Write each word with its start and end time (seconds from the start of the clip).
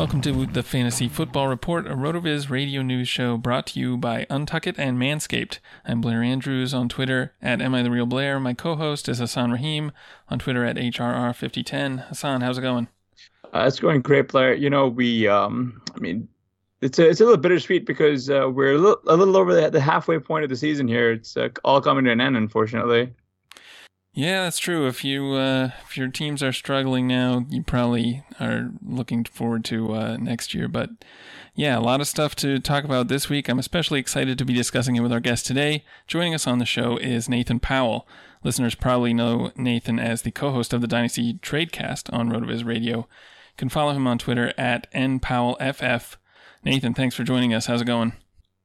Welcome 0.00 0.22
to 0.22 0.46
the 0.46 0.62
Fantasy 0.62 1.08
Football 1.08 1.48
Report, 1.48 1.86
a 1.86 1.90
RotoViz 1.90 2.48
radio 2.48 2.80
news 2.80 3.06
show 3.06 3.36
brought 3.36 3.66
to 3.66 3.78
you 3.78 3.98
by 3.98 4.24
Untuckit 4.30 4.78
and 4.78 4.96
Manscaped. 4.96 5.58
I'm 5.84 6.00
Blair 6.00 6.22
Andrews 6.22 6.72
on 6.72 6.88
Twitter 6.88 7.34
at 7.42 7.60
Am 7.60 7.74
I 7.74 7.82
the 7.82 7.90
Real 7.90 8.06
Blair. 8.06 8.40
My 8.40 8.54
co-host 8.54 9.10
is 9.10 9.18
Hassan 9.18 9.52
Rahim 9.52 9.92
on 10.30 10.38
Twitter 10.38 10.64
at 10.64 10.76
HRR5010. 10.76 12.08
Hassan, 12.08 12.40
how's 12.40 12.56
it 12.56 12.62
going? 12.62 12.88
Uh, 13.52 13.66
it's 13.68 13.78
going 13.78 14.00
great, 14.00 14.28
Blair. 14.28 14.54
You 14.54 14.70
know, 14.70 14.88
we, 14.88 15.28
um, 15.28 15.82
I 15.94 15.98
mean, 15.98 16.26
it's 16.80 16.98
a, 16.98 17.06
it's 17.06 17.20
a 17.20 17.24
little 17.24 17.36
bittersweet 17.36 17.84
because 17.84 18.30
uh, 18.30 18.48
we're 18.50 18.76
a 18.76 18.78
little, 18.78 19.02
a 19.06 19.16
little 19.18 19.36
over 19.36 19.54
the, 19.54 19.68
the 19.68 19.82
halfway 19.82 20.18
point 20.18 20.44
of 20.44 20.48
the 20.48 20.56
season 20.56 20.88
here. 20.88 21.12
It's 21.12 21.36
uh, 21.36 21.50
all 21.62 21.82
coming 21.82 22.06
to 22.06 22.10
an 22.10 22.22
end, 22.22 22.38
unfortunately. 22.38 23.12
Yeah, 24.12 24.42
that's 24.44 24.58
true. 24.58 24.88
If 24.88 25.04
you 25.04 25.34
uh, 25.34 25.70
if 25.84 25.96
your 25.96 26.08
teams 26.08 26.42
are 26.42 26.52
struggling 26.52 27.06
now, 27.06 27.46
you 27.48 27.62
probably 27.62 28.24
are 28.40 28.70
looking 28.84 29.24
forward 29.24 29.64
to 29.66 29.94
uh, 29.94 30.16
next 30.16 30.52
year. 30.52 30.66
But 30.66 30.90
yeah, 31.54 31.78
a 31.78 31.80
lot 31.80 32.00
of 32.00 32.08
stuff 32.08 32.34
to 32.36 32.58
talk 32.58 32.82
about 32.84 33.06
this 33.06 33.28
week. 33.28 33.48
I'm 33.48 33.58
especially 33.60 34.00
excited 34.00 34.36
to 34.38 34.44
be 34.44 34.52
discussing 34.52 34.96
it 34.96 35.00
with 35.00 35.12
our 35.12 35.20
guest 35.20 35.46
today. 35.46 35.84
Joining 36.08 36.34
us 36.34 36.46
on 36.46 36.58
the 36.58 36.64
show 36.64 36.96
is 36.96 37.28
Nathan 37.28 37.60
Powell. 37.60 38.08
Listeners 38.42 38.74
probably 38.74 39.14
know 39.14 39.52
Nathan 39.54 40.00
as 40.00 40.22
the 40.22 40.30
co-host 40.32 40.72
of 40.72 40.80
the 40.80 40.88
Dynasty 40.88 41.34
Tradecast 41.34 42.12
on 42.12 42.30
RotoViz 42.30 42.64
Radio. 42.64 42.98
You 42.98 43.06
can 43.56 43.68
follow 43.68 43.92
him 43.92 44.06
on 44.06 44.18
Twitter 44.18 44.52
at 44.58 44.90
npowellff. 44.92 46.16
Nathan, 46.64 46.94
thanks 46.94 47.14
for 47.14 47.22
joining 47.22 47.54
us. 47.54 47.66
How's 47.66 47.82
it 47.82 47.86
going? 47.86 48.14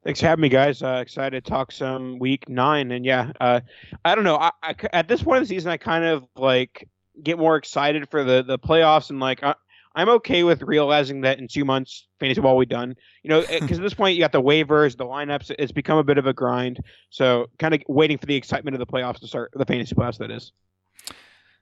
Thanks 0.05 0.19
for 0.19 0.27
having 0.27 0.43
me, 0.43 0.49
guys. 0.49 0.83
Uh, 0.83 0.99
excited 1.01 1.43
to 1.43 1.49
talk 1.49 1.71
some 1.71 2.19
week 2.19 2.47
nine. 2.47 2.91
And 2.91 3.03
yeah, 3.03 3.31
uh, 3.41 3.61
I 4.05 4.13
don't 4.13 4.23
know. 4.23 4.35
I, 4.35 4.51
I, 4.61 4.75
at 4.93 5.07
this 5.07 5.23
point 5.23 5.41
of 5.41 5.47
the 5.47 5.47
season, 5.47 5.71
I 5.71 5.77
kind 5.77 6.05
of 6.05 6.25
like 6.35 6.87
get 7.23 7.39
more 7.39 7.55
excited 7.55 8.07
for 8.11 8.23
the, 8.23 8.43
the 8.43 8.59
playoffs. 8.59 9.09
And 9.09 9.19
like, 9.19 9.41
I, 9.41 9.55
I'm 9.95 10.09
okay 10.09 10.43
with 10.43 10.61
realizing 10.61 11.21
that 11.21 11.39
in 11.39 11.47
two 11.47 11.65
months, 11.65 12.05
fantasy 12.19 12.39
ball 12.39 12.59
be 12.59 12.67
done. 12.67 12.95
You 13.23 13.31
know, 13.31 13.41
because 13.41 13.79
at 13.79 13.83
this 13.83 13.95
point, 13.95 14.15
you 14.15 14.21
got 14.21 14.31
the 14.31 14.43
waivers, 14.43 14.95
the 14.95 15.05
lineups. 15.05 15.49
It's 15.57 15.71
become 15.71 15.97
a 15.97 16.03
bit 16.03 16.19
of 16.19 16.27
a 16.27 16.33
grind. 16.33 16.83
So 17.09 17.47
kind 17.57 17.73
of 17.73 17.81
waiting 17.87 18.19
for 18.19 18.27
the 18.27 18.35
excitement 18.35 18.75
of 18.75 18.79
the 18.79 18.85
playoffs 18.85 19.21
to 19.21 19.27
start, 19.27 19.53
the 19.55 19.65
fantasy 19.65 19.95
playoffs, 19.95 20.19
that 20.19 20.29
is. 20.29 20.51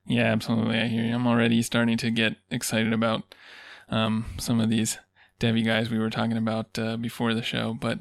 Yeah, 0.05 0.23
absolutely. 0.23 0.79
I 0.79 0.87
hear 0.87 1.05
you. 1.05 1.15
I'm 1.15 1.27
already 1.27 1.61
starting 1.61 1.95
to 1.95 2.11
get 2.11 2.35
excited 2.51 2.91
about 2.91 3.35
um, 3.87 4.25
some 4.37 4.59
of 4.59 4.69
these 4.69 4.97
Devy 5.43 5.65
guys 5.65 5.89
we 5.89 5.99
were 5.99 6.09
talking 6.09 6.37
about 6.37 6.79
uh, 6.79 6.95
before 6.95 7.33
the 7.33 7.41
show. 7.41 7.73
But 7.73 7.99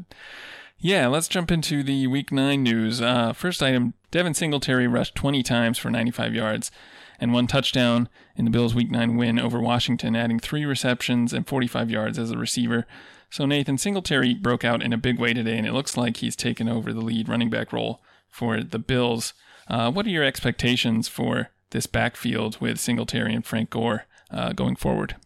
yeah, 0.79 1.09
let's 1.09 1.27
jump 1.27 1.51
into 1.51 1.83
the 1.83 2.07
Week 2.07 2.31
9 2.31 2.63
news. 2.63 3.03
Uh, 3.03 3.33
first 3.33 3.61
item 3.63 3.95
Devin 4.13 4.35
Singletary 4.35 4.87
rushed 4.87 5.17
20 5.17 5.43
times 5.43 5.77
for 5.77 5.91
95 5.91 6.35
yards 6.35 6.71
and 7.19 7.33
one 7.33 7.49
touchdown 7.49 8.09
in 8.37 8.45
the 8.45 8.51
Bills' 8.51 8.77
Week 8.77 8.91
9 8.91 9.17
win 9.17 9.41
over 9.41 9.61
Washington, 9.61 10.15
adding 10.15 10.39
three 10.39 10.65
receptions 10.65 11.33
and 11.33 11.47
45 11.47 11.91
yards 11.91 12.17
as 12.17 12.31
a 12.31 12.39
receiver. 12.39 12.87
So 13.29 13.45
Nathan 13.45 13.77
Singletary 13.77 14.35
broke 14.35 14.65
out 14.65 14.83
in 14.83 14.93
a 14.93 14.99
big 14.99 15.19
way 15.19 15.33
today, 15.33 15.59
and 15.59 15.67
it 15.67 15.73
looks 15.73 15.97
like 15.97 16.19
he's 16.19 16.37
taken 16.37 16.69
over 16.69 16.93
the 16.93 17.01
lead 17.01 17.29
running 17.29 17.51
back 17.51 17.73
role 17.73 18.03
for 18.29 18.63
the 18.63 18.79
Bills. 18.79 19.35
Uh, 19.67 19.91
what 19.91 20.07
are 20.07 20.11
your 20.11 20.25
expectations 20.25 21.09
for 21.09 21.51
this 21.71 21.87
backfield 21.87 22.61
with 22.61 22.79
Singletary 22.79 23.35
and 23.35 23.45
Frank 23.45 23.71
Gore 23.71 24.05
uh, 24.31 24.53
going 24.53 24.77
forward? 24.77 25.17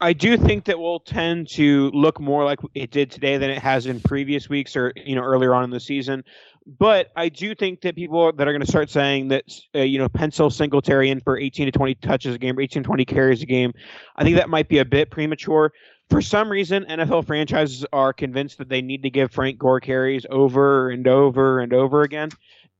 I 0.00 0.14
do 0.14 0.36
think 0.38 0.64
that 0.64 0.78
we'll 0.78 1.00
tend 1.00 1.48
to 1.50 1.90
look 1.90 2.20
more 2.20 2.44
like 2.44 2.58
it 2.74 2.90
did 2.90 3.10
today 3.10 3.36
than 3.36 3.50
it 3.50 3.58
has 3.58 3.84
in 3.86 4.00
previous 4.00 4.48
weeks 4.48 4.74
or 4.74 4.92
you 4.96 5.14
know 5.14 5.22
earlier 5.22 5.54
on 5.54 5.64
in 5.64 5.70
the 5.70 5.80
season. 5.80 6.24
But 6.66 7.08
I 7.16 7.28
do 7.28 7.54
think 7.54 7.82
that 7.82 7.96
people 7.96 8.32
that 8.32 8.48
are 8.48 8.52
going 8.52 8.64
to 8.64 8.66
start 8.66 8.88
saying 8.88 9.28
that 9.28 9.44
uh, 9.74 9.80
you 9.80 9.98
know 9.98 10.08
pencil 10.08 10.48
Singletary 10.48 11.10
in 11.10 11.20
for 11.20 11.38
18 11.38 11.66
to 11.66 11.72
20 11.72 11.94
touches 11.96 12.34
a 12.34 12.38
game, 12.38 12.58
18 12.58 12.82
to 12.82 12.86
20 12.86 13.04
carries 13.04 13.42
a 13.42 13.46
game, 13.46 13.72
I 14.16 14.24
think 14.24 14.36
that 14.36 14.48
might 14.48 14.68
be 14.68 14.78
a 14.78 14.84
bit 14.84 15.10
premature. 15.10 15.72
For 16.08 16.22
some 16.22 16.50
reason, 16.50 16.84
NFL 16.86 17.26
franchises 17.26 17.84
are 17.92 18.12
convinced 18.12 18.58
that 18.58 18.68
they 18.68 18.82
need 18.82 19.02
to 19.04 19.10
give 19.10 19.30
Frank 19.30 19.58
Gore 19.58 19.80
carries 19.80 20.26
over 20.28 20.90
and 20.90 21.06
over 21.06 21.60
and 21.60 21.72
over 21.72 22.02
again, 22.02 22.30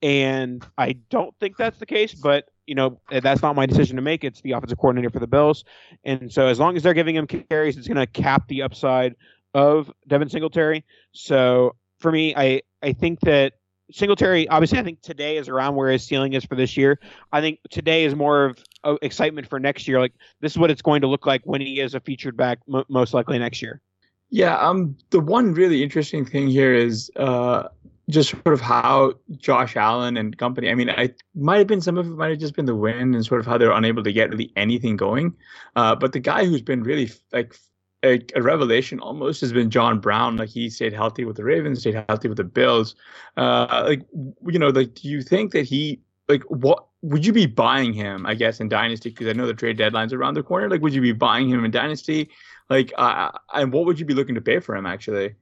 and 0.02 0.66
I 0.78 0.92
don't 1.10 1.34
think 1.38 1.56
that's 1.56 1.78
the 1.78 1.86
case. 1.86 2.14
But 2.14 2.46
you 2.70 2.76
know, 2.76 3.00
that's 3.10 3.42
not 3.42 3.56
my 3.56 3.66
decision 3.66 3.96
to 3.96 4.02
make. 4.02 4.22
It's 4.22 4.40
the 4.42 4.52
offensive 4.52 4.78
coordinator 4.78 5.10
for 5.10 5.18
the 5.18 5.26
Bills. 5.26 5.64
And 6.04 6.32
so 6.32 6.46
as 6.46 6.60
long 6.60 6.76
as 6.76 6.84
they're 6.84 6.94
giving 6.94 7.16
him 7.16 7.26
carries, 7.26 7.76
it's 7.76 7.88
going 7.88 7.96
to 7.96 8.06
cap 8.06 8.46
the 8.46 8.62
upside 8.62 9.16
of 9.54 9.90
Devin 10.06 10.28
Singletary. 10.28 10.84
So 11.10 11.74
for 11.98 12.12
me, 12.12 12.32
I, 12.36 12.62
I 12.80 12.92
think 12.92 13.18
that 13.22 13.54
Singletary, 13.90 14.46
obviously, 14.46 14.78
I 14.78 14.84
think 14.84 15.02
today 15.02 15.36
is 15.36 15.48
around 15.48 15.74
where 15.74 15.90
his 15.90 16.06
ceiling 16.06 16.34
is 16.34 16.44
for 16.44 16.54
this 16.54 16.76
year. 16.76 17.00
I 17.32 17.40
think 17.40 17.58
today 17.70 18.04
is 18.04 18.14
more 18.14 18.44
of, 18.44 18.58
of 18.84 18.98
excitement 19.02 19.48
for 19.48 19.58
next 19.58 19.88
year. 19.88 19.98
Like 19.98 20.12
this 20.40 20.52
is 20.52 20.58
what 20.58 20.70
it's 20.70 20.80
going 20.80 21.00
to 21.00 21.08
look 21.08 21.26
like 21.26 21.42
when 21.46 21.60
he 21.60 21.80
is 21.80 21.96
a 21.96 22.00
featured 22.00 22.36
back, 22.36 22.60
m- 22.72 22.84
most 22.88 23.14
likely 23.14 23.36
next 23.40 23.60
year. 23.62 23.80
Yeah, 24.28 24.56
um, 24.58 24.96
the 25.10 25.18
one 25.18 25.54
really 25.54 25.82
interesting 25.82 26.24
thing 26.24 26.46
here 26.46 26.72
is 26.72 27.10
uh, 27.16 27.64
just 28.10 28.30
sort 28.30 28.52
of 28.52 28.60
how 28.60 29.14
Josh 29.36 29.76
Allen 29.76 30.16
and 30.16 30.36
company. 30.36 30.70
I 30.70 30.74
mean, 30.74 30.90
I 30.90 31.14
might 31.34 31.58
have 31.58 31.66
been 31.66 31.80
some 31.80 31.98
of 31.98 32.06
it 32.06 32.10
might 32.10 32.30
have 32.30 32.38
just 32.38 32.54
been 32.54 32.66
the 32.66 32.74
wind 32.74 33.14
and 33.14 33.24
sort 33.24 33.40
of 33.40 33.46
how 33.46 33.58
they're 33.58 33.72
unable 33.72 34.02
to 34.02 34.12
get 34.12 34.30
really 34.30 34.52
anything 34.56 34.96
going. 34.96 35.34
Uh, 35.76 35.94
but 35.94 36.12
the 36.12 36.20
guy 36.20 36.44
who's 36.44 36.62
been 36.62 36.82
really 36.82 37.10
like 37.32 37.56
a, 38.02 38.20
a, 38.34 38.42
revelation 38.42 39.00
almost 39.00 39.40
has 39.40 39.52
been 39.52 39.70
John 39.70 40.00
Brown. 40.00 40.36
Like 40.36 40.48
he 40.48 40.70
stayed 40.70 40.92
healthy 40.92 41.24
with 41.24 41.36
the 41.36 41.44
Ravens, 41.44 41.80
stayed 41.80 42.02
healthy 42.08 42.28
with 42.28 42.38
the 42.38 42.44
Bills. 42.44 42.94
Uh, 43.36 43.84
like 43.86 44.02
you 44.46 44.58
know, 44.58 44.68
like 44.68 44.94
do 44.94 45.08
you 45.08 45.22
think 45.22 45.52
that 45.52 45.64
he 45.64 46.00
like 46.28 46.42
what 46.44 46.86
would 47.02 47.24
you 47.24 47.32
be 47.32 47.46
buying 47.46 47.92
him? 47.92 48.26
I 48.26 48.34
guess 48.34 48.60
in 48.60 48.68
Dynasty 48.68 49.10
because 49.10 49.26
I 49.28 49.32
know 49.32 49.46
the 49.46 49.54
trade 49.54 49.78
deadline's 49.78 50.12
around 50.12 50.34
the 50.34 50.42
corner. 50.42 50.68
Like, 50.68 50.82
would 50.82 50.94
you 50.94 51.00
be 51.00 51.12
buying 51.12 51.48
him 51.48 51.64
in 51.64 51.70
Dynasty? 51.70 52.30
Like, 52.68 52.92
uh, 52.96 53.30
and 53.54 53.72
what 53.72 53.86
would 53.86 53.98
you 53.98 54.06
be 54.06 54.14
looking 54.14 54.34
to 54.34 54.40
pay 54.40 54.60
for 54.60 54.76
him? 54.76 54.86
Actually, 54.86 55.34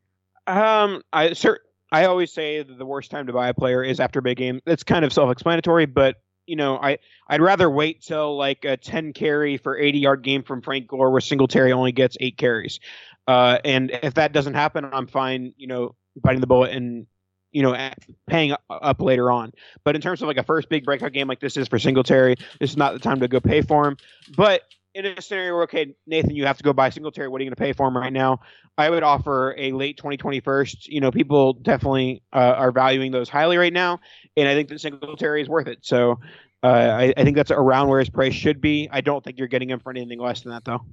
um, 0.46 1.02
I 1.12 1.32
sir, 1.34 1.60
I 1.90 2.04
always 2.04 2.32
say 2.32 2.62
that 2.62 2.78
the 2.78 2.86
worst 2.86 3.10
time 3.10 3.26
to 3.26 3.32
buy 3.32 3.48
a 3.48 3.54
player 3.54 3.82
is 3.82 4.00
after 4.00 4.18
a 4.18 4.22
big 4.22 4.38
game. 4.38 4.60
It's 4.66 4.82
kind 4.82 5.04
of 5.04 5.12
self-explanatory, 5.12 5.86
but 5.86 6.16
you 6.46 6.56
know, 6.56 6.78
I 6.78 6.98
I'd 7.28 7.42
rather 7.42 7.70
wait 7.70 8.02
till 8.02 8.36
like 8.36 8.64
a 8.64 8.76
10 8.76 9.12
carry 9.12 9.58
for 9.58 9.76
80 9.76 9.98
yard 9.98 10.22
game 10.22 10.42
from 10.42 10.62
Frank 10.62 10.88
Gore 10.88 11.10
where 11.10 11.20
Singletary 11.20 11.72
only 11.72 11.92
gets 11.92 12.16
eight 12.20 12.38
carries. 12.38 12.80
Uh, 13.26 13.58
and 13.64 13.90
if 14.02 14.14
that 14.14 14.32
doesn't 14.32 14.54
happen, 14.54 14.86
I'm 14.90 15.06
fine, 15.06 15.52
you 15.58 15.66
know, 15.66 15.94
biting 16.16 16.40
the 16.40 16.46
bullet 16.46 16.72
and 16.72 17.06
you 17.52 17.62
know 17.62 17.90
paying 18.26 18.54
up 18.70 19.00
later 19.00 19.30
on. 19.30 19.52
But 19.84 19.94
in 19.94 20.00
terms 20.00 20.22
of 20.22 20.28
like 20.28 20.36
a 20.36 20.42
first 20.42 20.68
big 20.68 20.84
breakout 20.84 21.12
game 21.12 21.28
like 21.28 21.40
this 21.40 21.56
is 21.56 21.68
for 21.68 21.78
Singletary, 21.78 22.36
this 22.60 22.70
is 22.70 22.76
not 22.76 22.94
the 22.94 22.98
time 22.98 23.20
to 23.20 23.28
go 23.28 23.40
pay 23.40 23.62
for 23.62 23.86
him. 23.86 23.96
But 24.36 24.62
in 25.04 25.18
a 25.18 25.22
scenario 25.22 25.54
where 25.54 25.62
okay, 25.64 25.94
Nathan, 26.06 26.34
you 26.34 26.46
have 26.46 26.56
to 26.58 26.64
go 26.64 26.72
buy 26.72 26.90
Singletary. 26.90 27.28
What 27.28 27.40
are 27.40 27.44
you 27.44 27.50
going 27.50 27.56
to 27.56 27.62
pay 27.62 27.72
for 27.72 27.86
him 27.88 27.96
right 27.96 28.12
now? 28.12 28.40
I 28.76 28.90
would 28.90 29.02
offer 29.02 29.54
a 29.58 29.72
late 29.72 29.96
2020 29.96 30.40
first. 30.40 30.88
You 30.88 31.00
know, 31.00 31.10
people 31.10 31.54
definitely 31.54 32.22
uh, 32.32 32.54
are 32.56 32.72
valuing 32.72 33.12
those 33.12 33.28
highly 33.28 33.56
right 33.56 33.72
now, 33.72 34.00
and 34.36 34.48
I 34.48 34.54
think 34.54 34.68
that 34.68 34.80
Singletary 34.80 35.42
is 35.42 35.48
worth 35.48 35.66
it. 35.66 35.78
So 35.82 36.18
uh, 36.62 36.66
I, 36.66 37.14
I, 37.16 37.24
think 37.24 37.36
that's 37.36 37.50
around 37.50 37.88
where 37.88 38.00
his 38.00 38.10
price 38.10 38.34
should 38.34 38.60
be. 38.60 38.88
I 38.90 39.00
don't 39.00 39.22
think 39.22 39.38
you're 39.38 39.48
getting 39.48 39.70
him 39.70 39.78
for 39.78 39.90
anything 39.90 40.18
less 40.18 40.42
than 40.42 40.52
that, 40.52 40.64
though. 40.64 40.84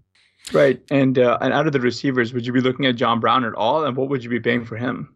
Right, 0.54 0.80
and 0.92 1.18
uh, 1.18 1.40
and 1.42 1.54
out 1.54 1.66
of 1.66 1.74
the 1.74 1.80
receivers, 1.80 2.34
would 2.34 2.46
you 2.46 2.54
be 2.54 2.62
looking 2.62 2.86
at 2.86 2.96
John 2.96 3.20
Brown 3.20 3.46
at 3.46 3.56
all, 3.56 3.84
and 3.86 3.98
what 3.98 4.10
would 4.10 4.24
you 4.24 4.30
be 4.30 4.40
paying 4.40 4.64
for 4.64 4.78
him? 4.78 5.16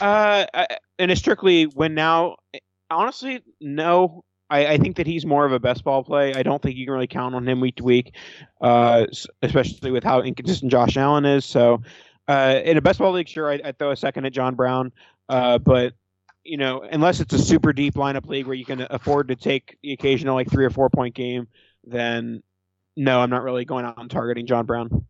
Uh, 0.00 0.46
and 0.98 1.10
a 1.10 1.16
strictly 1.16 1.64
when 1.64 1.94
now. 1.94 2.36
Honestly, 2.90 3.42
no. 3.60 4.24
I, 4.54 4.74
I, 4.74 4.78
think 4.78 4.96
that 4.96 5.06
he's 5.06 5.26
more 5.26 5.44
of 5.44 5.52
a 5.52 5.58
best 5.58 5.82
ball 5.82 6.04
play. 6.04 6.32
I 6.32 6.44
don't 6.44 6.62
think 6.62 6.76
you 6.76 6.86
can 6.86 6.94
really 6.94 7.08
count 7.08 7.34
on 7.34 7.48
him 7.48 7.60
week 7.60 7.76
to 7.76 7.82
week, 7.82 8.14
uh, 8.60 9.06
especially 9.42 9.90
with 9.90 10.04
how 10.04 10.22
inconsistent 10.22 10.70
Josh 10.70 10.96
Allen 10.96 11.24
is. 11.24 11.44
So, 11.44 11.82
uh, 12.28 12.60
in 12.64 12.76
a 12.76 12.80
best 12.80 13.00
ball 13.00 13.12
league, 13.12 13.28
sure, 13.28 13.50
I'd, 13.50 13.62
I'd 13.62 13.78
throw 13.78 13.90
a 13.90 13.96
second 13.96 14.26
at 14.26 14.32
John 14.32 14.54
Brown, 14.54 14.92
uh, 15.28 15.58
but 15.58 15.94
you 16.44 16.56
know, 16.56 16.82
unless 16.82 17.20
it's 17.20 17.34
a 17.34 17.38
super 17.38 17.72
deep 17.72 17.94
lineup 17.94 18.26
league 18.26 18.46
where 18.46 18.54
you 18.54 18.64
can 18.64 18.86
afford 18.90 19.28
to 19.28 19.36
take 19.36 19.76
the 19.82 19.92
occasional 19.92 20.34
like 20.34 20.50
three 20.50 20.64
or 20.64 20.70
four 20.70 20.88
point 20.88 21.14
game, 21.14 21.48
then 21.84 22.42
no, 22.96 23.20
I'm 23.20 23.30
not 23.30 23.42
really 23.42 23.64
going 23.64 23.84
out 23.84 23.98
and 23.98 24.10
targeting 24.10 24.46
John 24.46 24.66
Brown. 24.66 25.06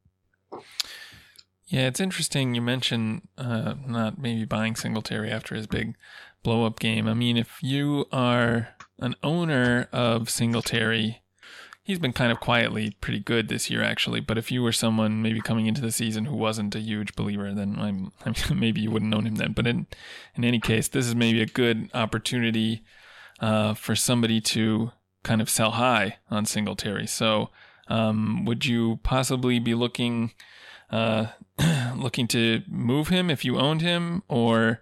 Yeah, 1.67 1.87
it's 1.89 2.01
interesting. 2.01 2.55
You 2.55 2.63
mentioned 2.63 3.29
uh, 3.37 3.75
not 3.87 4.19
maybe 4.19 4.45
buying 4.45 4.75
Singletary 4.75 5.31
after 5.31 5.55
his 5.55 5.67
big 5.67 5.97
blow 6.43 6.65
up 6.65 6.79
game. 6.79 7.09
I 7.09 7.15
mean, 7.15 7.37
if 7.37 7.59
you 7.63 8.07
are 8.13 8.69
an 8.99 9.15
owner 9.23 9.89
of 9.93 10.31
Singletary, 10.31 11.23
he's 11.83 11.99
been 11.99 12.13
kind 12.13 12.33
of 12.33 12.41
quietly 12.41 12.97
pretty 13.01 13.21
good 13.21 13.49
this 13.49 13.71
year, 13.71 13.83
actually. 13.83 14.21
But 14.21 14.39
if 14.39 14.51
you 14.51 14.63
were 14.63 14.73
someone 14.73 15.23
maybe 15.23 15.41
coming 15.41 15.67
into 15.67 15.81
the 15.81 15.93
season 15.93 16.25
who 16.25 16.37
wasn't 16.37 16.75
a 16.75 16.81
huge 16.81 17.15
believer, 17.15 17.53
then 17.53 17.77
I'm, 17.79 18.13
I 18.25 18.35
maybe 18.55 18.81
you 18.81 18.91
wouldn't 18.91 19.15
own 19.15 19.27
him 19.27 19.37
then. 19.37 19.53
But 19.53 19.67
in 19.67 19.87
in 20.35 20.45
any 20.45 20.61
case, 20.61 20.89
this 20.89 21.07
is 21.07 21.15
maybe 21.15 21.43
a 21.43 21.47
good 21.47 21.91
opportunity 21.95 22.83
uh, 23.41 23.75
for 23.75 23.95
somebody 23.95 24.41
to 24.41 24.93
kind 25.23 25.41
of 25.41 25.51
sell 25.51 25.73
high 25.73 26.17
on 26.31 26.47
Singletary. 26.47 27.07
So, 27.07 27.51
um, 27.89 28.45
would 28.45 28.65
you 28.65 29.01
possibly 29.03 29.59
be 29.59 29.75
looking 29.75 30.33
uh, 30.91 31.27
looking 31.97 32.27
to 32.29 32.63
move 32.69 33.09
him 33.09 33.31
if 33.31 33.45
you 33.45 33.59
owned 33.59 33.83
him, 33.83 34.23
or 34.29 34.81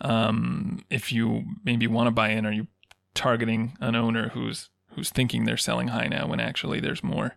um, 0.00 0.84
if 0.90 1.12
you 1.12 1.44
maybe 1.64 1.86
want 1.86 2.08
to 2.08 2.10
buy 2.10 2.30
in? 2.30 2.46
Are 2.46 2.52
you 2.52 2.66
targeting 3.14 3.76
an 3.80 3.94
owner 3.94 4.30
who's 4.30 4.70
who's 4.94 5.10
thinking 5.10 5.44
they're 5.44 5.56
selling 5.56 5.88
high 5.88 6.08
now 6.08 6.26
when 6.26 6.40
actually 6.40 6.80
there's 6.80 7.02
more 7.02 7.36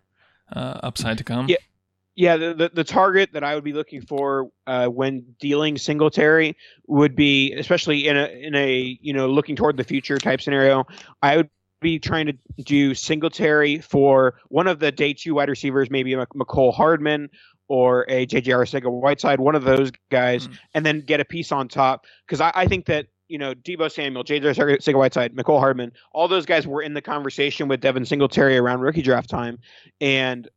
uh, 0.51 0.79
upside 0.83 1.17
to 1.17 1.23
come. 1.23 1.47
Yeah. 1.49 1.57
Yeah, 2.15 2.37
the, 2.37 2.53
the, 2.53 2.69
the, 2.71 2.83
target 2.83 3.31
that 3.33 3.43
I 3.43 3.55
would 3.55 3.63
be 3.63 3.73
looking 3.73 3.99
for 3.99 4.51
uh, 4.67 4.85
when 4.85 5.25
dealing 5.39 5.79
Singletary 5.79 6.55
would 6.85 7.15
be, 7.15 7.53
especially 7.53 8.07
in 8.07 8.15
a 8.15 8.27
in 8.27 8.53
a 8.53 8.99
you 9.01 9.13
know 9.13 9.27
looking 9.27 9.55
toward 9.55 9.77
the 9.77 9.83
future 9.83 10.19
type 10.19 10.39
scenario, 10.39 10.85
I 11.23 11.37
would 11.37 11.49
be 11.81 11.97
trying 11.97 12.27
to 12.27 12.33
do 12.63 12.93
Singletary 12.93 13.79
for 13.79 14.35
one 14.49 14.67
of 14.67 14.77
the 14.77 14.91
day 14.91 15.13
two 15.13 15.33
wide 15.33 15.49
receivers, 15.49 15.89
maybe 15.89 16.13
a 16.13 16.25
Mecole 16.35 16.71
Hardman 16.71 17.29
or 17.67 18.05
a 18.09 18.27
JJ 18.27 18.45
Arcega-Whiteside, 18.45 19.39
one 19.39 19.55
of 19.55 19.63
those 19.63 19.91
guys, 20.11 20.47
mm. 20.47 20.57
and 20.75 20.85
then 20.85 21.01
get 21.01 21.19
a 21.19 21.25
piece 21.25 21.51
on 21.51 21.67
top 21.67 22.05
because 22.27 22.41
I, 22.41 22.51
I 22.53 22.67
think 22.67 22.85
that 22.85 23.07
you 23.33 23.39
know, 23.39 23.56
Deebo 23.56 23.91
Samuel, 23.91 24.24
J.J. 24.24 24.50
Sigga 24.50 24.95
Whiteside, 24.95 25.35
Mecole 25.35 25.57
Hardman, 25.57 25.91
all 26.12 26.27
those 26.27 26.45
guys 26.45 26.68
were 26.68 26.83
in 26.83 26.94
the 26.94 27.01
conversation 27.01 27.68
with 27.68 27.81
Devin 27.81 28.06
Singletary 28.06 28.59
around 28.59 28.81
rookie 28.81 29.01
draft 29.01 29.27
time. 29.27 29.57
And 30.00 30.47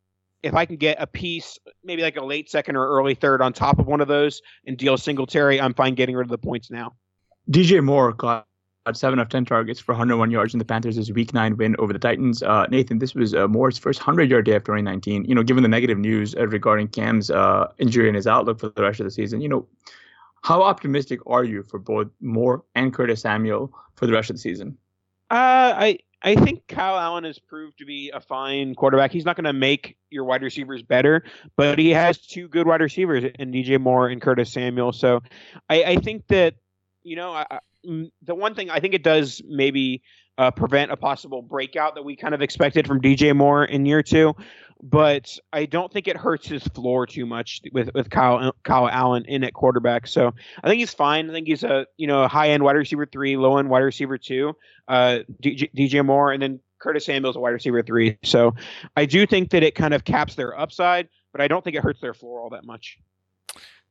if 0.43 0.53
I 0.53 0.67
can 0.67 0.77
get 0.77 0.99
a 1.01 1.07
piece, 1.07 1.59
maybe 1.83 2.03
like 2.03 2.19
a 2.19 2.25
late 2.25 2.51
second 2.51 2.77
or 2.77 2.87
early 2.87 3.15
third 3.15 3.41
on 3.41 3.55
top 3.55 3.79
of 3.79 3.87
one 3.87 4.03
of 4.03 4.09
those 4.09 4.43
and 4.67 4.77
deal 4.77 4.99
Singletary, 4.99 5.59
I'm 5.59 5.73
fine 5.73 5.95
getting 5.95 6.15
rid 6.15 6.27
of 6.27 6.31
the 6.31 6.37
points 6.37 6.71
now. 6.71 6.95
DJ 7.51 7.83
Moore 7.83 8.13
got 8.13 8.47
seven 8.93 9.21
of 9.21 9.31
10 9.31 9.47
targets 9.47 9.81
for 9.81 9.93
101 9.93 10.31
yards 10.31 10.53
in 10.53 10.59
the 10.59 10.65
Panthers' 10.67 11.11
week 11.11 11.33
nine 11.33 11.57
win 11.57 11.77
over 11.79 11.95
the 11.95 11.99
Titans. 11.99 12.43
Uh, 12.43 12.67
Nathan, 12.67 12.99
this 12.99 13.15
was 13.15 13.35
uh, 13.35 13.49
Moore's 13.49 13.79
first 13.79 14.01
100 14.01 14.29
yard 14.29 14.45
day 14.45 14.53
of 14.55 14.65
2019. 14.65 15.25
You 15.25 15.35
know, 15.35 15.43
given 15.43 15.63
the 15.63 15.69
negative 15.71 15.97
news 15.97 16.35
uh, 16.35 16.47
regarding 16.47 16.89
Cam's 16.89 17.31
uh, 17.31 17.69
injury 17.79 18.07
and 18.07 18.17
his 18.17 18.27
outlook 18.27 18.61
for 18.61 18.69
the 18.69 18.83
rest 18.83 19.01
of 19.01 19.05
the 19.05 19.11
season, 19.11 19.41
you 19.41 19.49
know, 19.49 19.67
how 20.47 20.63
optimistic 20.63 21.19
are 21.27 21.43
you 21.43 21.65
for 21.65 21.81
both 21.81 22.07
Moore 22.21 22.63
and 22.77 22.95
Curtis 22.95 23.23
Samuel 23.23 23.73
for 23.97 24.07
the 24.07 24.13
rest 24.13 24.31
of 24.31 24.37
the 24.37 24.41
season? 24.41 24.79
Uh, 25.29 25.75
I 25.77 25.99
I 26.23 26.37
think 26.37 26.69
Kyle 26.69 26.97
Allen 26.97 27.25
has 27.25 27.41
proved 27.41 27.79
to 27.79 27.85
be 27.85 28.13
a 28.15 28.21
fine 28.21 28.77
quarterback. 28.77 29.11
He's 29.11 29.25
not 29.25 29.35
going 29.35 29.47
to 29.47 29.53
make 29.53 29.97
your 30.09 30.23
wide 30.23 30.43
receivers 30.43 30.85
better, 30.85 31.25
but 31.57 31.81
he 31.81 31.91
has 31.91 32.19
two 32.19 32.47
good 32.47 32.69
wide 32.69 32.81
receivers 32.81 33.25
in 33.41 33.51
DJ 33.51 33.81
Moore 33.81 34.07
and 34.07 34.23
Curtis 34.23 34.53
Samuel. 34.53 34.93
So 34.93 35.21
I, 35.69 35.83
I 35.83 35.97
think 35.97 36.29
that 36.29 36.55
you 37.03 37.17
know 37.17 37.33
I, 37.33 37.59
the 38.23 38.37
one 38.37 38.55
thing 38.55 38.71
I 38.71 38.79
think 38.79 38.95
it 38.95 39.03
does 39.03 39.43
maybe 39.49 40.01
uh, 40.39 40.53
prevent 40.53 40.93
a 40.93 40.97
possible 40.97 41.43
breakout 41.43 41.97
that 41.97 42.05
we 42.05 42.15
kind 42.15 42.35
of 42.35 42.41
expected 42.41 42.87
from 42.87 43.01
DJ 43.01 43.35
Moore 43.35 43.65
in 43.65 43.85
year 43.85 44.05
two 44.05 44.37
but 44.89 45.37
I 45.53 45.67
don't 45.67 45.93
think 45.93 46.07
it 46.07 46.17
hurts 46.17 46.47
his 46.47 46.63
floor 46.63 47.07
too 47.07 47.27
much 47.27 47.61
with 47.73 47.91
with 47.93 48.09
Kyle 48.09 48.53
Kyle 48.63 48.89
Allen 48.89 49.25
in 49.27 49.43
at 49.43 49.53
quarterback. 49.53 50.07
So 50.07 50.33
I 50.63 50.69
think 50.69 50.79
he's 50.79 50.95
fine. 50.95 51.29
I 51.29 51.33
think 51.33 51.49
he's 51.49 51.65
a 51.65 51.87
you 51.97 52.07
know 52.07 52.29
high 52.29 52.51
end 52.51 52.63
wide 52.63 52.77
receiver 52.77 53.05
three, 53.05 53.37
low 53.37 53.59
end 53.59 53.69
wide 53.69 53.81
receiver 53.81 54.17
two. 54.17 54.53
Uh, 54.87 55.21
DJ, 55.43 55.69
DJ 55.77 56.05
Moore 56.05 56.33
and 56.33 56.41
then 56.41 56.61
Curtis 56.79 57.05
Samuel's 57.05 57.35
a 57.35 57.41
wide 57.41 57.51
receiver 57.51 57.83
three. 57.83 58.17
So 58.23 58.55
I 58.97 59.07
do 59.07 59.27
think 59.27 59.51
that 59.51 59.65
it 59.65 59.75
kind 59.75 59.93
of 59.93 60.05
caps 60.05 60.37
their 60.37 60.59
upside, 60.59 61.09
but 61.33 61.41
I 61.41 61.49
don't 61.49 61.65
think 61.65 61.75
it 61.75 61.83
hurts 61.83 62.01
their 62.01 62.15
floor 62.15 62.41
all 62.41 62.51
that 62.51 62.65
much. 62.65 62.99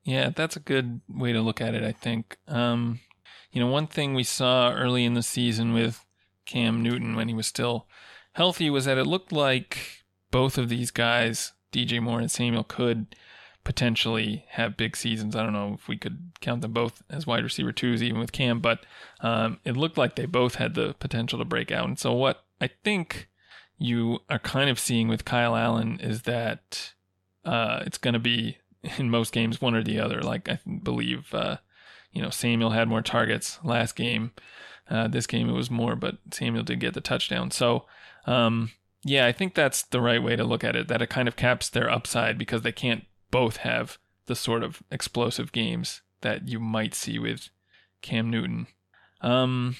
Yeah, 0.05 0.29
that's 0.29 0.55
a 0.55 0.61
good 0.61 1.01
way 1.09 1.33
to 1.33 1.41
look 1.41 1.59
at 1.59 1.75
it. 1.75 1.83
I 1.83 1.91
think. 1.91 2.37
Um, 2.47 3.01
you 3.51 3.59
know, 3.59 3.67
one 3.67 3.87
thing 3.87 4.13
we 4.13 4.23
saw 4.23 4.71
early 4.71 5.03
in 5.03 5.13
the 5.13 5.23
season 5.23 5.73
with 5.73 6.05
Cam 6.45 6.81
Newton 6.81 7.15
when 7.15 7.27
he 7.27 7.33
was 7.33 7.47
still 7.47 7.87
healthy 8.33 8.69
was 8.69 8.85
that 8.85 8.97
it 8.97 9.07
looked 9.07 9.31
like 9.31 10.04
both 10.35 10.57
of 10.57 10.67
these 10.67 10.91
guys, 10.91 11.53
DJ 11.71 12.01
Moore 12.01 12.19
and 12.19 12.29
Samuel, 12.29 12.65
could 12.65 13.15
potentially 13.63 14.43
have 14.49 14.75
big 14.75 14.97
seasons. 14.97 15.33
I 15.33 15.41
don't 15.41 15.53
know 15.53 15.75
if 15.75 15.87
we 15.87 15.95
could 15.95 16.33
count 16.41 16.61
them 16.61 16.73
both 16.73 17.01
as 17.09 17.25
wide 17.25 17.45
receiver 17.45 17.71
twos, 17.71 18.03
even 18.03 18.19
with 18.19 18.33
Cam, 18.33 18.59
but 18.59 18.85
um, 19.21 19.61
it 19.63 19.77
looked 19.77 19.97
like 19.97 20.17
they 20.17 20.25
both 20.25 20.55
had 20.55 20.73
the 20.73 20.93
potential 20.99 21.39
to 21.39 21.45
break 21.45 21.71
out. 21.71 21.87
And 21.87 21.97
so, 21.97 22.11
what 22.11 22.43
I 22.59 22.69
think 22.83 23.29
you 23.77 24.19
are 24.29 24.39
kind 24.39 24.69
of 24.69 24.77
seeing 24.77 25.07
with 25.07 25.23
Kyle 25.23 25.55
Allen 25.55 26.01
is 26.01 26.23
that 26.23 26.91
uh, 27.45 27.83
it's 27.85 27.97
going 27.97 28.15
to 28.15 28.19
be 28.19 28.57
in 28.97 29.09
most 29.09 29.31
games 29.31 29.61
one 29.61 29.73
or 29.73 29.83
the 29.83 30.01
other. 30.01 30.21
Like 30.21 30.49
I 30.49 30.59
believe, 30.83 31.33
uh, 31.33 31.59
you 32.11 32.21
know, 32.21 32.29
Samuel 32.29 32.71
had 32.71 32.89
more 32.89 33.01
targets 33.01 33.57
last 33.63 33.95
game. 33.95 34.33
Uh, 34.89 35.07
this 35.07 35.27
game 35.27 35.47
it 35.47 35.53
was 35.53 35.71
more, 35.71 35.95
but 35.95 36.17
Samuel 36.31 36.65
did 36.65 36.81
get 36.81 36.93
the 36.93 36.99
touchdown. 36.99 37.51
So 37.51 37.85
um, 38.25 38.71
yeah, 39.07 39.27
I 39.27 39.31
think 39.31 39.53
that's 39.53 39.83
the 39.83 40.01
right 40.01 40.21
way 40.21 40.35
to 40.35 40.43
look 40.43 40.63
at 40.63 40.75
it. 40.75 40.87
That 40.87 41.01
it 41.01 41.11
kind 41.11 41.27
of 41.27 41.35
caps 41.35 41.69
their 41.69 41.89
upside 41.89 42.39
because 42.39 42.63
they 42.63 42.71
can't 42.71 43.05
both 43.29 43.57
have 43.57 43.99
the 44.25 44.35
sort 44.35 44.63
of 44.63 44.81
explosive 44.89 45.51
games 45.51 46.01
that 46.21 46.47
you 46.47 46.59
might 46.59 46.95
see 46.95 47.19
with 47.19 47.49
Cam 48.01 48.31
Newton. 48.31 48.65
Um, 49.21 49.75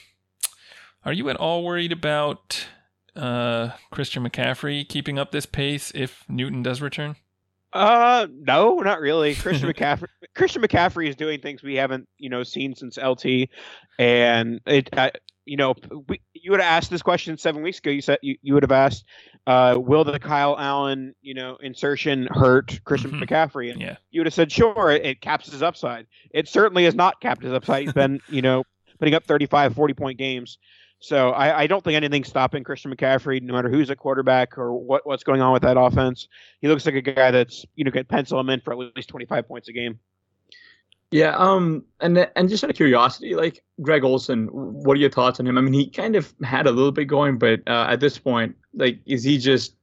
are 1.03 1.11
you 1.11 1.27
at 1.29 1.37
all 1.37 1.63
worried 1.63 1.91
about 1.91 2.67
uh, 3.15 3.71
Christian 3.89 4.23
McCaffrey 4.23 4.87
keeping 4.87 5.17
up 5.17 5.31
this 5.31 5.47
pace 5.47 5.91
if 5.95 6.23
Newton 6.29 6.61
does 6.61 6.79
return? 6.79 7.15
Uh, 7.75 8.27
no, 8.31 8.79
not 8.79 9.01
really. 9.01 9.35
Christian 9.35 9.71
McCaffrey. 9.71 10.07
Christian 10.33 10.61
McCaffrey 10.61 11.09
is 11.09 11.15
doing 11.15 11.41
things 11.41 11.61
we 11.61 11.75
haven't, 11.75 12.07
you 12.17 12.29
know, 12.29 12.43
seen 12.43 12.73
since 12.73 12.97
LT, 12.97 13.49
and 13.99 14.61
it. 14.65 14.89
Uh, 14.97 15.11
you 15.47 15.57
know, 15.57 15.75
we, 16.07 16.19
you 16.33 16.49
would 16.49 16.59
have 16.59 16.71
asked 16.71 16.89
this 16.89 17.03
question 17.03 17.37
seven 17.37 17.61
weeks 17.61 17.77
ago. 17.77 17.91
You 17.91 18.01
said 18.01 18.17
you, 18.23 18.35
you 18.41 18.55
would 18.55 18.63
have 18.63 18.71
asked, 18.71 19.05
uh, 19.45 19.75
will 19.77 20.03
the 20.03 20.17
Kyle 20.17 20.55
Allen, 20.57 21.13
you 21.21 21.35
know, 21.35 21.57
insertion 21.61 22.27
hurt 22.31 22.79
Christian 22.83 23.11
mm-hmm. 23.11 23.23
McCaffrey? 23.23 23.71
And 23.71 23.79
yeah. 23.79 23.97
you 24.09 24.21
would 24.21 24.25
have 24.25 24.33
said, 24.33 24.51
sure, 24.51 24.89
it, 24.89 25.05
it, 25.05 25.21
caps 25.21 25.51
his 25.51 25.61
upside. 25.61 26.07
It 26.31 26.47
certainly 26.47 26.85
has 26.85 26.95
not 26.95 27.21
capped 27.21 27.43
his 27.43 27.53
upside. 27.53 27.83
He's 27.83 27.93
been, 27.93 28.21
you 28.27 28.41
know, 28.41 28.63
putting 28.97 29.13
up 29.13 29.25
35, 29.25 29.75
40 29.75 29.93
point 29.93 30.17
games. 30.17 30.57
So 31.05 31.29
I, 31.29 31.61
I, 31.61 31.67
don't 31.67 31.83
think 31.83 31.95
anything's 31.95 32.29
stopping 32.29 32.63
Christian 32.63 32.91
McCaffrey, 32.91 33.39
no 33.39 33.53
matter 33.53 33.69
who's 33.69 33.91
at 33.91 33.99
quarterback 33.99 34.57
or 34.57 34.73
what, 34.73 35.05
what's 35.05 35.23
going 35.23 35.39
on 35.39 35.53
with 35.53 35.61
that 35.61 35.79
offense. 35.79 36.27
He 36.61 36.67
looks 36.67 36.83
like 36.83 36.95
a 36.95 37.01
guy 37.01 37.29
that's 37.29 37.63
you 37.75 37.83
know 37.83 37.91
can 37.91 38.05
pencil 38.05 38.39
him 38.39 38.49
in 38.49 38.59
for 38.61 38.73
at 38.73 38.95
least 38.95 39.09
25 39.09 39.47
points 39.47 39.67
a 39.67 39.73
game. 39.73 39.99
Yeah, 41.11 41.35
um, 41.37 41.83
and 42.01 42.27
and 42.35 42.49
just 42.49 42.63
out 42.63 42.71
of 42.71 42.75
curiosity, 42.75 43.35
like 43.35 43.63
Greg 43.83 44.03
Olsen, 44.03 44.47
what 44.47 44.97
are 44.97 44.99
your 44.99 45.11
thoughts 45.11 45.39
on 45.39 45.45
him? 45.45 45.59
I 45.59 45.61
mean, 45.61 45.73
he 45.73 45.87
kind 45.87 46.15
of 46.15 46.33
had 46.43 46.65
a 46.65 46.71
little 46.71 46.91
bit 46.91 47.05
going, 47.05 47.37
but 47.37 47.61
uh, 47.67 47.85
at 47.87 47.99
this 47.99 48.17
point, 48.17 48.55
like, 48.73 48.99
is 49.05 49.23
he 49.23 49.37
just 49.37 49.75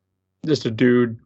just 0.44 0.66
a 0.66 0.72
dude 0.72 1.20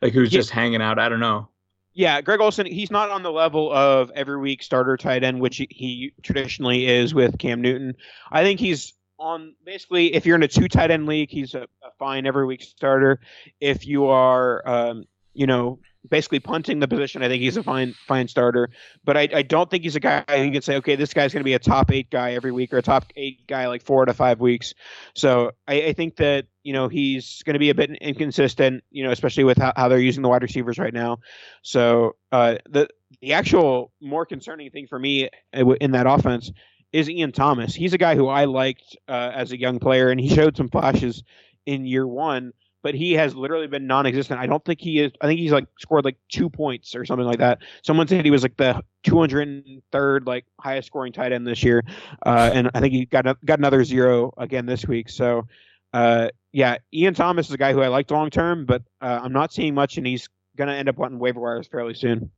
like 0.00 0.12
who's 0.12 0.32
yeah. 0.32 0.38
just 0.38 0.50
hanging 0.50 0.80
out? 0.80 1.00
I 1.00 1.08
don't 1.08 1.18
know. 1.18 1.48
Yeah, 1.92 2.20
Greg 2.20 2.40
Olsen, 2.40 2.66
he's 2.66 2.92
not 2.92 3.10
on 3.10 3.24
the 3.24 3.32
level 3.32 3.72
of 3.72 4.12
every 4.12 4.38
week 4.38 4.62
starter 4.62 4.96
tight 4.96 5.24
end, 5.24 5.40
which 5.40 5.56
he, 5.56 5.66
he 5.72 6.12
traditionally 6.22 6.86
is 6.86 7.12
with 7.12 7.36
Cam 7.38 7.60
Newton. 7.60 7.96
I 8.30 8.44
think 8.44 8.60
he's 8.60 8.94
on 9.20 9.54
basically 9.64 10.14
if 10.14 10.26
you're 10.26 10.36
in 10.36 10.42
a 10.42 10.48
two 10.48 10.68
tight 10.68 10.90
end 10.90 11.06
league, 11.06 11.30
he's 11.30 11.54
a, 11.54 11.62
a 11.62 11.90
fine 11.98 12.26
every 12.26 12.46
week 12.46 12.62
starter. 12.62 13.20
If 13.60 13.86
you 13.86 14.06
are, 14.06 14.66
um, 14.68 15.04
you 15.34 15.46
know, 15.46 15.78
basically 16.08 16.40
punting 16.40 16.80
the 16.80 16.88
position. 16.88 17.22
I 17.22 17.28
think 17.28 17.42
he's 17.42 17.56
a 17.56 17.62
fine 17.62 17.94
fine 18.06 18.26
starter, 18.26 18.70
but 19.04 19.16
I, 19.16 19.28
I 19.34 19.42
don't 19.42 19.70
think 19.70 19.84
he's 19.84 19.96
a 19.96 20.00
guy 20.00 20.24
you 20.34 20.50
can 20.50 20.62
say, 20.62 20.76
okay, 20.76 20.96
this 20.96 21.12
guy's 21.12 21.32
going 21.32 21.40
to 21.40 21.44
be 21.44 21.54
a 21.54 21.58
top 21.58 21.90
eight 21.92 22.10
guy 22.10 22.32
every 22.32 22.52
week 22.52 22.72
or 22.72 22.78
a 22.78 22.82
top 22.82 23.04
eight 23.16 23.46
guy 23.46 23.68
like 23.68 23.82
four 23.82 24.04
to 24.06 24.14
five 24.14 24.40
weeks. 24.40 24.74
So 25.14 25.52
I, 25.68 25.82
I 25.82 25.92
think 25.92 26.16
that 26.16 26.46
you 26.62 26.72
know 26.72 26.88
he's 26.88 27.42
going 27.44 27.54
to 27.54 27.60
be 27.60 27.70
a 27.70 27.74
bit 27.74 27.90
inconsistent, 28.00 28.82
you 28.90 29.04
know, 29.04 29.10
especially 29.10 29.44
with 29.44 29.58
how, 29.58 29.72
how 29.76 29.88
they're 29.88 29.98
using 29.98 30.22
the 30.22 30.28
wide 30.28 30.42
receivers 30.42 30.78
right 30.78 30.94
now. 30.94 31.18
So 31.62 32.16
uh, 32.32 32.56
the 32.68 32.88
the 33.20 33.34
actual 33.34 33.92
more 34.00 34.24
concerning 34.24 34.70
thing 34.70 34.86
for 34.86 34.98
me 34.98 35.28
uh, 35.54 35.68
in 35.80 35.92
that 35.92 36.06
offense 36.06 36.50
is 36.92 37.08
Ian 37.08 37.32
Thomas. 37.32 37.74
He's 37.74 37.92
a 37.92 37.98
guy 37.98 38.14
who 38.16 38.28
I 38.28 38.44
liked 38.44 38.96
uh, 39.08 39.32
as 39.34 39.52
a 39.52 39.58
young 39.58 39.78
player, 39.78 40.10
and 40.10 40.20
he 40.20 40.28
showed 40.28 40.56
some 40.56 40.68
flashes 40.68 41.22
in 41.66 41.86
year 41.86 42.06
one 42.06 42.52
but 42.82 42.94
he 42.94 43.12
has 43.12 43.34
literally 43.34 43.66
been 43.66 43.86
non-existent. 43.86 44.40
I 44.40 44.46
don't 44.46 44.64
think 44.64 44.80
he 44.80 45.00
is. 45.00 45.12
I 45.20 45.26
think 45.26 45.40
he's 45.40 45.52
like 45.52 45.66
scored 45.78 46.04
like 46.04 46.16
two 46.28 46.48
points 46.48 46.94
or 46.94 47.04
something 47.04 47.26
like 47.26 47.38
that. 47.38 47.58
Someone 47.82 48.08
said 48.08 48.24
he 48.24 48.30
was 48.30 48.42
like 48.42 48.56
the 48.56 48.82
203rd 49.04 50.26
like 50.26 50.46
highest 50.58 50.86
scoring 50.86 51.12
tight 51.12 51.32
end 51.32 51.46
this 51.46 51.62
year, 51.62 51.84
uh, 52.24 52.50
and 52.52 52.70
I 52.74 52.80
think 52.80 52.94
he 52.94 53.04
got 53.04 53.24
got 53.44 53.58
another 53.58 53.84
zero 53.84 54.32
again 54.38 54.66
this 54.66 54.86
week. 54.86 55.08
So, 55.08 55.46
uh, 55.92 56.28
yeah, 56.52 56.78
Ian 56.92 57.14
Thomas 57.14 57.48
is 57.48 57.54
a 57.54 57.58
guy 57.58 57.72
who 57.72 57.82
I 57.82 57.88
liked 57.88 58.10
long 58.10 58.30
term, 58.30 58.64
but 58.64 58.82
uh, 59.00 59.20
I'm 59.22 59.32
not 59.32 59.52
seeing 59.52 59.74
much, 59.74 59.98
and 59.98 60.06
he's 60.06 60.28
gonna 60.56 60.74
end 60.74 60.88
up 60.88 60.98
on 61.00 61.18
waiver 61.18 61.40
wires 61.40 61.68
fairly 61.68 61.94
soon. 61.94 62.30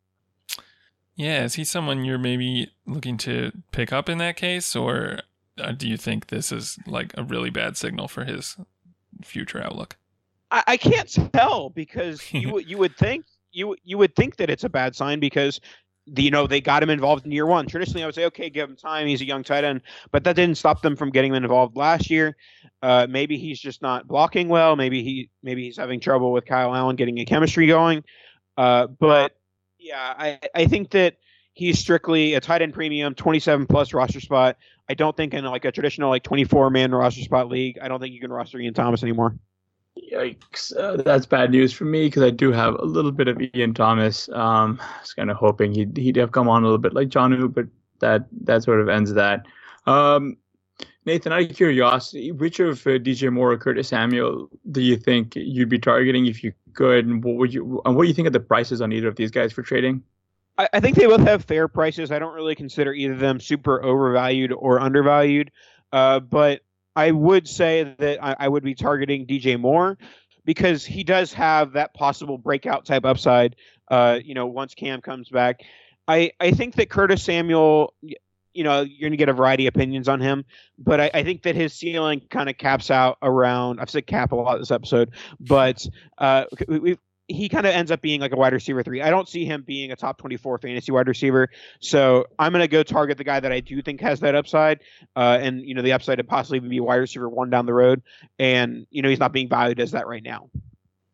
Yeah, 1.22 1.44
is 1.44 1.54
he 1.54 1.62
someone 1.62 2.04
you're 2.04 2.18
maybe 2.18 2.72
looking 2.84 3.16
to 3.18 3.52
pick 3.70 3.92
up 3.92 4.08
in 4.08 4.18
that 4.18 4.36
case, 4.36 4.74
or 4.74 5.20
uh, 5.56 5.70
do 5.70 5.88
you 5.88 5.96
think 5.96 6.26
this 6.26 6.50
is 6.50 6.80
like 6.84 7.14
a 7.16 7.22
really 7.22 7.48
bad 7.48 7.76
signal 7.76 8.08
for 8.08 8.24
his 8.24 8.56
future 9.22 9.62
outlook? 9.62 9.96
I, 10.50 10.64
I 10.66 10.76
can't 10.76 11.08
tell 11.32 11.70
because 11.70 12.20
you 12.32 12.58
you 12.58 12.76
would 12.76 12.96
think 12.96 13.24
you 13.52 13.76
you 13.84 13.98
would 13.98 14.16
think 14.16 14.34
that 14.36 14.50
it's 14.50 14.64
a 14.64 14.68
bad 14.68 14.96
sign 14.96 15.20
because 15.20 15.60
you 16.06 16.32
know 16.32 16.48
they 16.48 16.60
got 16.60 16.82
him 16.82 16.90
involved 16.90 17.24
in 17.24 17.30
year 17.30 17.46
one. 17.46 17.68
Traditionally, 17.68 18.02
I 18.02 18.06
would 18.06 18.16
say, 18.16 18.24
okay, 18.24 18.50
give 18.50 18.68
him 18.68 18.74
time. 18.74 19.06
He's 19.06 19.20
a 19.20 19.24
young 19.24 19.44
tight 19.44 19.62
end, 19.62 19.82
but 20.10 20.24
that 20.24 20.34
didn't 20.34 20.58
stop 20.58 20.82
them 20.82 20.96
from 20.96 21.10
getting 21.10 21.32
him 21.32 21.44
involved 21.44 21.76
last 21.76 22.10
year. 22.10 22.36
Uh, 22.82 23.06
maybe 23.08 23.38
he's 23.38 23.60
just 23.60 23.80
not 23.80 24.08
blocking 24.08 24.48
well. 24.48 24.74
Maybe 24.74 25.04
he 25.04 25.30
maybe 25.44 25.62
he's 25.62 25.76
having 25.76 26.00
trouble 26.00 26.32
with 26.32 26.46
Kyle 26.46 26.74
Allen 26.74 26.96
getting 26.96 27.20
a 27.20 27.24
chemistry 27.24 27.68
going. 27.68 28.02
Uh, 28.56 28.88
but 28.88 29.36
yeah, 29.82 30.14
I 30.16 30.38
I 30.54 30.66
think 30.66 30.90
that 30.90 31.16
he's 31.54 31.78
strictly 31.78 32.34
a 32.34 32.40
tight 32.40 32.62
end 32.62 32.74
premium, 32.74 33.14
27 33.14 33.66
plus 33.66 33.92
roster 33.92 34.20
spot. 34.20 34.56
I 34.88 34.94
don't 34.94 35.16
think 35.16 35.34
in 35.34 35.44
like 35.44 35.64
a 35.64 35.72
traditional 35.72 36.10
like 36.10 36.22
24 36.22 36.70
man 36.70 36.92
roster 36.92 37.22
spot 37.22 37.48
league, 37.48 37.78
I 37.80 37.88
don't 37.88 38.00
think 38.00 38.14
you 38.14 38.20
can 38.20 38.32
roster 38.32 38.58
Ian 38.58 38.74
Thomas 38.74 39.02
anymore. 39.02 39.34
Yikes! 40.10 40.74
Uh, 40.76 40.96
that's 41.02 41.26
bad 41.26 41.50
news 41.50 41.72
for 41.72 41.84
me 41.84 42.06
because 42.06 42.22
I 42.22 42.30
do 42.30 42.50
have 42.50 42.74
a 42.74 42.84
little 42.84 43.12
bit 43.12 43.28
of 43.28 43.40
Ian 43.54 43.74
Thomas. 43.74 44.28
Um, 44.30 44.78
I 44.80 45.00
was 45.00 45.12
kind 45.12 45.30
of 45.30 45.36
hoping 45.36 45.74
he'd 45.74 45.96
he'd 45.96 46.16
have 46.16 46.32
come 46.32 46.48
on 46.48 46.62
a 46.62 46.66
little 46.66 46.78
bit 46.78 46.94
like 46.94 47.08
Jonnu, 47.08 47.52
but 47.52 47.66
that 48.00 48.26
that 48.44 48.62
sort 48.62 48.80
of 48.80 48.88
ends 48.88 49.12
that. 49.14 49.46
Um, 49.86 50.36
Nathan, 51.04 51.32
out 51.32 51.42
of 51.42 51.56
curiosity, 51.56 52.30
which 52.30 52.60
of 52.60 52.86
uh, 52.86 52.90
DJ 52.90 53.32
Moore 53.32 53.52
or 53.52 53.58
Curtis 53.58 53.88
Samuel 53.88 54.48
do 54.70 54.80
you 54.80 54.96
think 54.96 55.34
you'd 55.34 55.68
be 55.68 55.78
targeting 55.78 56.26
if 56.26 56.44
you 56.44 56.52
could? 56.74 57.06
And 57.06 57.24
what 57.24 57.36
would 57.36 57.52
you 57.52 57.82
and 57.84 57.96
what 57.96 58.02
do 58.02 58.08
you 58.08 58.14
think 58.14 58.26
of 58.26 58.32
the 58.32 58.40
prices 58.40 58.80
on 58.80 58.92
either 58.92 59.08
of 59.08 59.16
these 59.16 59.30
guys 59.30 59.52
for 59.52 59.62
trading? 59.62 60.02
I, 60.58 60.68
I 60.74 60.80
think 60.80 60.96
they 60.96 61.06
both 61.06 61.22
have 61.22 61.44
fair 61.44 61.66
prices. 61.66 62.12
I 62.12 62.18
don't 62.18 62.34
really 62.34 62.54
consider 62.54 62.92
either 62.92 63.14
of 63.14 63.18
them 63.18 63.40
super 63.40 63.82
overvalued 63.82 64.52
or 64.52 64.80
undervalued. 64.80 65.50
Uh, 65.92 66.20
but 66.20 66.60
I 66.94 67.10
would 67.10 67.48
say 67.48 67.94
that 67.98 68.22
I, 68.22 68.36
I 68.38 68.48
would 68.48 68.62
be 68.62 68.74
targeting 68.74 69.26
DJ 69.26 69.58
Moore 69.58 69.98
because 70.44 70.84
he 70.84 71.04
does 71.04 71.32
have 71.32 71.72
that 71.72 71.94
possible 71.94 72.38
breakout 72.38 72.84
type 72.84 73.04
upside. 73.04 73.56
Uh, 73.88 74.18
you 74.22 74.34
know, 74.34 74.46
once 74.46 74.74
Cam 74.74 75.00
comes 75.00 75.28
back, 75.28 75.62
I 76.06 76.32
I 76.38 76.52
think 76.52 76.76
that 76.76 76.90
Curtis 76.90 77.22
Samuel. 77.22 77.94
You 78.54 78.64
know, 78.64 78.82
you're 78.82 79.00
going 79.00 79.12
to 79.12 79.16
get 79.16 79.28
a 79.28 79.32
variety 79.32 79.66
of 79.66 79.74
opinions 79.74 80.08
on 80.08 80.20
him, 80.20 80.44
but 80.78 81.00
I, 81.00 81.10
I 81.14 81.22
think 81.22 81.42
that 81.42 81.54
his 81.54 81.72
ceiling 81.72 82.20
kind 82.30 82.48
of 82.48 82.58
caps 82.58 82.90
out 82.90 83.18
around. 83.22 83.80
I've 83.80 83.90
said 83.90 84.06
cap 84.06 84.32
a 84.32 84.36
lot 84.36 84.58
this 84.58 84.70
episode, 84.70 85.12
but 85.40 85.86
uh, 86.18 86.44
we, 86.68 86.98
he 87.28 87.48
kind 87.48 87.66
of 87.66 87.72
ends 87.72 87.90
up 87.90 88.00
being 88.00 88.20
like 88.20 88.32
a 88.32 88.36
wide 88.36 88.52
receiver 88.52 88.82
three. 88.82 89.00
I 89.00 89.10
don't 89.10 89.28
see 89.28 89.44
him 89.44 89.62
being 89.66 89.92
a 89.92 89.96
top 89.96 90.18
24 90.18 90.58
fantasy 90.58 90.92
wide 90.92 91.08
receiver. 91.08 91.48
So 91.80 92.26
I'm 92.38 92.52
going 92.52 92.62
to 92.62 92.68
go 92.68 92.82
target 92.82 93.18
the 93.18 93.24
guy 93.24 93.40
that 93.40 93.52
I 93.52 93.60
do 93.60 93.80
think 93.82 94.00
has 94.00 94.20
that 94.20 94.34
upside. 94.34 94.80
Uh, 95.16 95.38
and, 95.40 95.62
you 95.62 95.74
know, 95.74 95.82
the 95.82 95.92
upside 95.92 96.18
to 96.18 96.24
possibly 96.24 96.58
be 96.60 96.80
wide 96.80 96.96
receiver 96.96 97.28
one 97.28 97.50
down 97.50 97.66
the 97.66 97.74
road. 97.74 98.02
And, 98.38 98.86
you 98.90 99.02
know, 99.02 99.08
he's 99.08 99.20
not 99.20 99.32
being 99.32 99.48
valued 99.48 99.80
as 99.80 99.92
that 99.92 100.06
right 100.06 100.22
now 100.22 100.50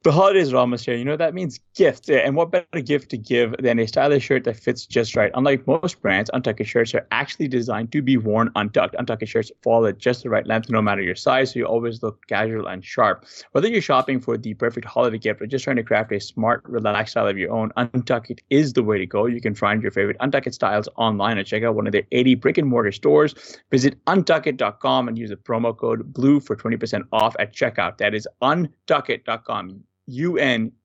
the 0.08 0.12
holidays 0.12 0.54
are 0.54 0.56
almost 0.56 0.86
here. 0.86 0.94
You 0.94 1.04
know, 1.04 1.18
that 1.18 1.34
means 1.34 1.60
gift. 1.74 2.08
And 2.08 2.34
what 2.34 2.50
better 2.50 2.80
gift 2.80 3.10
to 3.10 3.18
give 3.18 3.54
than 3.58 3.78
a 3.78 3.86
stylish 3.86 4.24
shirt 4.24 4.44
that 4.44 4.56
fits 4.56 4.86
just 4.86 5.14
right? 5.14 5.30
Unlike 5.34 5.66
most 5.66 6.00
brands, 6.00 6.30
Untuckit 6.32 6.64
shirts 6.64 6.94
are 6.94 7.06
actually 7.10 7.46
designed 7.46 7.92
to 7.92 8.00
be 8.00 8.16
worn 8.16 8.50
untucked. 8.56 8.94
Untuckit 8.98 9.28
shirts 9.28 9.52
fall 9.62 9.84
at 9.84 9.98
just 9.98 10.22
the 10.22 10.30
right 10.30 10.46
length, 10.46 10.70
no 10.70 10.80
matter 10.80 11.02
your 11.02 11.14
size, 11.14 11.52
so 11.52 11.58
you 11.58 11.66
always 11.66 12.02
look 12.02 12.26
casual 12.26 12.68
and 12.68 12.82
sharp. 12.82 13.26
Whether 13.52 13.68
you're 13.68 13.82
shopping 13.82 14.18
for 14.18 14.38
the 14.38 14.54
perfect 14.54 14.86
holiday 14.86 15.18
gift 15.18 15.42
or 15.42 15.46
just 15.46 15.64
trying 15.64 15.76
to 15.76 15.82
craft 15.82 16.10
a 16.12 16.20
smart, 16.20 16.62
relaxed 16.64 17.10
style 17.10 17.28
of 17.28 17.36
your 17.36 17.52
own, 17.52 17.70
Untuckit 17.76 18.38
is 18.48 18.72
the 18.72 18.82
way 18.82 18.96
to 18.96 19.04
go. 19.06 19.26
You 19.26 19.42
can 19.42 19.54
find 19.54 19.82
your 19.82 19.92
favorite 19.92 20.16
Untuckit 20.20 20.54
styles 20.54 20.88
online 20.96 21.36
and 21.36 21.46
check 21.46 21.64
out 21.64 21.74
one 21.74 21.86
of 21.86 21.92
their 21.92 22.06
80 22.12 22.36
brick 22.36 22.56
and 22.56 22.66
mortar 22.66 22.92
stores. 22.92 23.34
Visit 23.70 24.02
untuckit.com 24.06 25.08
and 25.08 25.18
use 25.18 25.28
the 25.28 25.36
promo 25.36 25.76
code 25.76 26.14
BLUE 26.14 26.40
for 26.40 26.56
20% 26.56 27.02
off 27.12 27.36
at 27.38 27.54
checkout. 27.54 27.98
That 27.98 28.14
is 28.14 28.26
untuckit.com. 28.40 29.84
U-N-T-U-C-K-I-T 30.08 30.78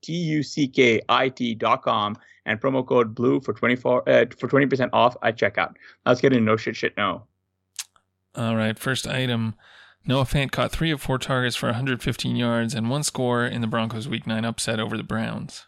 dot 1.56 1.82
com 1.82 2.16
and 2.46 2.60
promo 2.60 2.86
code 2.86 3.14
blue 3.14 3.40
for 3.40 3.54
24 3.54 4.08
uh, 4.08 4.26
for 4.38 4.48
20% 4.48 4.90
off 4.92 5.16
at 5.22 5.36
checkout. 5.36 5.74
Let's 6.04 6.20
get 6.20 6.32
into 6.32 6.44
no 6.44 6.56
shit 6.56 6.76
shit 6.76 6.96
no. 6.96 7.24
All 8.34 8.56
right, 8.56 8.78
first 8.78 9.06
item. 9.06 9.54
Noah 10.06 10.24
Fant 10.24 10.50
caught 10.50 10.70
three 10.70 10.90
of 10.90 11.00
four 11.00 11.18
targets 11.18 11.56
for 11.56 11.66
115 11.66 12.36
yards 12.36 12.74
and 12.74 12.90
one 12.90 13.02
score 13.02 13.46
in 13.46 13.62
the 13.62 13.66
Broncos' 13.66 14.06
Week 14.06 14.26
9 14.26 14.44
upset 14.44 14.78
over 14.78 14.98
the 14.98 15.02
Browns. 15.02 15.66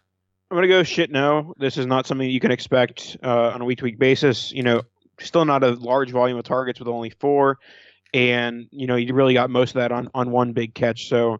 I'm 0.51 0.55
going 0.55 0.61
to 0.61 0.67
go 0.67 0.83
shit 0.83 1.11
no. 1.11 1.53
This 1.57 1.77
is 1.77 1.87
not 1.87 2.05
something 2.05 2.29
you 2.29 2.39
can 2.39 2.51
expect 2.51 3.17
uh, 3.23 3.49
on 3.49 3.61
a 3.61 3.65
week 3.65 3.79
to 3.79 3.83
week 3.83 3.97
basis. 3.97 4.51
You 4.51 4.63
know, 4.63 4.83
still 5.19 5.43
not 5.43 5.63
a 5.63 5.71
large 5.71 6.11
volume 6.11 6.37
of 6.37 6.43
targets 6.43 6.79
with 6.79 6.87
only 6.87 7.09
four. 7.09 7.57
And, 8.13 8.67
you 8.71 8.87
know, 8.87 8.95
you 8.95 9.13
really 9.13 9.33
got 9.33 9.49
most 9.49 9.71
of 9.71 9.81
that 9.81 9.91
on, 9.91 10.09
on 10.13 10.31
one 10.31 10.53
big 10.53 10.73
catch. 10.73 11.09
So, 11.09 11.39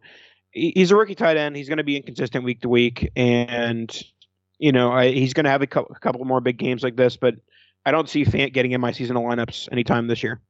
he's 0.52 0.92
a 0.92 0.96
rookie 0.96 1.16
tight 1.16 1.38
end. 1.38 1.56
He's 1.56 1.68
going 1.68 1.78
to 1.78 1.84
be 1.84 1.98
inconsistent 1.98 2.44
week 2.44 2.62
to 2.62 2.70
week, 2.70 3.12
and 3.16 3.92
you 4.60 4.72
know 4.72 4.92
I, 4.92 5.12
he's 5.12 5.34
going 5.34 5.46
to 5.46 5.50
have 5.50 5.62
a 5.62 5.68
couple, 5.68 5.96
a 5.96 6.00
couple 6.00 6.24
more 6.26 6.42
big 6.42 6.58
games 6.58 6.84
like 6.84 6.96
this. 6.96 7.18
But 7.18 7.36
I 7.86 7.92
don't 7.92 8.10
see 8.10 8.26
Fant 8.26 8.54
getting 8.54 8.72
in 8.72 8.82
my 8.82 8.92
seasonal 8.92 9.24
lineups 9.24 9.70
anytime 9.72 10.08
this 10.08 10.24
year. 10.24 10.42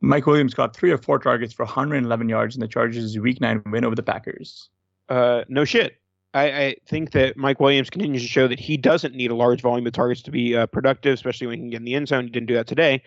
Mike 0.00 0.26
Williams 0.26 0.54
got 0.54 0.76
three 0.76 0.90
or 0.90 0.98
four 0.98 1.18
targets 1.18 1.54
for 1.54 1.64
111 1.64 2.28
yards 2.28 2.54
in 2.54 2.60
the 2.60 2.68
Chargers' 2.68 3.18
Week 3.18 3.40
Nine 3.40 3.62
win 3.70 3.84
over 3.84 3.94
the 3.94 4.02
Packers. 4.02 4.68
Uh, 5.08 5.44
no 5.48 5.64
shit. 5.64 5.96
I, 6.34 6.44
I, 6.44 6.76
think 6.88 7.12
that 7.12 7.36
Mike 7.36 7.60
Williams 7.60 7.90
continues 7.90 8.20
to 8.22 8.28
show 8.28 8.48
that 8.48 8.58
he 8.58 8.76
doesn't 8.76 9.14
need 9.14 9.30
a 9.30 9.36
large 9.36 9.62
volume 9.62 9.86
of 9.86 9.92
targets 9.92 10.20
to 10.22 10.32
be 10.32 10.56
uh, 10.56 10.66
productive, 10.66 11.14
especially 11.14 11.46
when 11.46 11.56
he 11.56 11.62
can 11.62 11.70
get 11.70 11.76
in 11.76 11.84
the 11.84 11.94
end 11.94 12.08
zone. 12.08 12.24
He 12.24 12.30
didn't 12.30 12.48
do 12.48 12.54
that 12.54 12.66
today, 12.66 13.02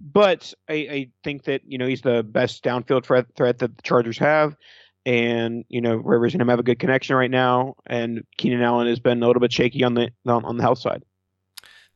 but 0.00 0.52
I, 0.68 0.74
I 0.74 1.10
think 1.22 1.44
that 1.44 1.62
you 1.64 1.78
know 1.78 1.86
he's 1.86 2.02
the 2.02 2.24
best 2.24 2.64
downfield 2.64 3.04
threat, 3.04 3.26
threat 3.36 3.58
that 3.60 3.76
the 3.76 3.82
Chargers 3.82 4.18
have 4.18 4.56
and 5.04 5.64
you 5.68 5.80
know 5.80 5.96
Rivers 5.96 6.34
and 6.34 6.42
him 6.42 6.48
have 6.48 6.58
a 6.58 6.64
good 6.64 6.78
connection 6.78 7.16
right 7.16 7.30
now, 7.30 7.74
and 7.86 8.24
Keenan 8.36 8.62
Allen 8.62 8.86
has 8.88 9.00
been 9.00 9.22
a 9.22 9.26
little 9.26 9.40
bit 9.40 9.52
shaky 9.52 9.84
on 9.84 9.94
the 9.94 10.10
on, 10.26 10.44
on 10.44 10.56
the 10.56 10.62
health 10.62 10.78
side. 10.78 11.04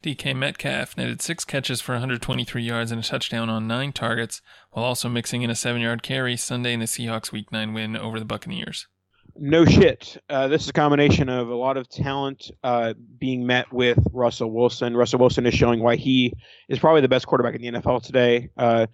DK 0.02 0.36
Metcalf 0.36 0.96
netted 0.96 1.20
six 1.20 1.44
catches 1.44 1.80
for 1.80 1.92
123 1.92 2.62
yards 2.62 2.92
and 2.92 3.02
a 3.02 3.06
touchdown 3.06 3.48
on 3.48 3.66
nine 3.66 3.92
targets, 3.92 4.40
while 4.70 4.84
also 4.84 5.08
mixing 5.08 5.42
in 5.42 5.50
a 5.50 5.54
seven-yard 5.54 6.02
carry 6.02 6.36
Sunday 6.36 6.74
in 6.74 6.80
the 6.80 6.86
Seahawks' 6.86 7.32
Week 7.32 7.50
Nine 7.50 7.72
win 7.72 7.96
over 7.96 8.18
the 8.18 8.24
Buccaneers. 8.24 8.86
No 9.38 9.64
shit. 9.64 10.16
Uh, 10.30 10.48
this 10.48 10.62
is 10.62 10.68
a 10.68 10.72
combination 10.72 11.28
of 11.28 11.48
a 11.48 11.54
lot 11.54 11.76
of 11.76 11.88
talent 11.88 12.50
uh, 12.62 12.94
being 13.18 13.46
met 13.46 13.72
with 13.72 13.98
Russell 14.12 14.50
Wilson. 14.50 14.96
Russell 14.96 15.18
Wilson 15.18 15.44
is 15.44 15.54
showing 15.54 15.82
why 15.82 15.96
he 15.96 16.32
is 16.68 16.78
probably 16.78 17.00
the 17.00 17.08
best 17.08 17.26
quarterback 17.26 17.54
in 17.54 17.62
the 17.62 17.80
NFL 17.80 18.02
today, 18.02 18.48
uh, 18.56 18.86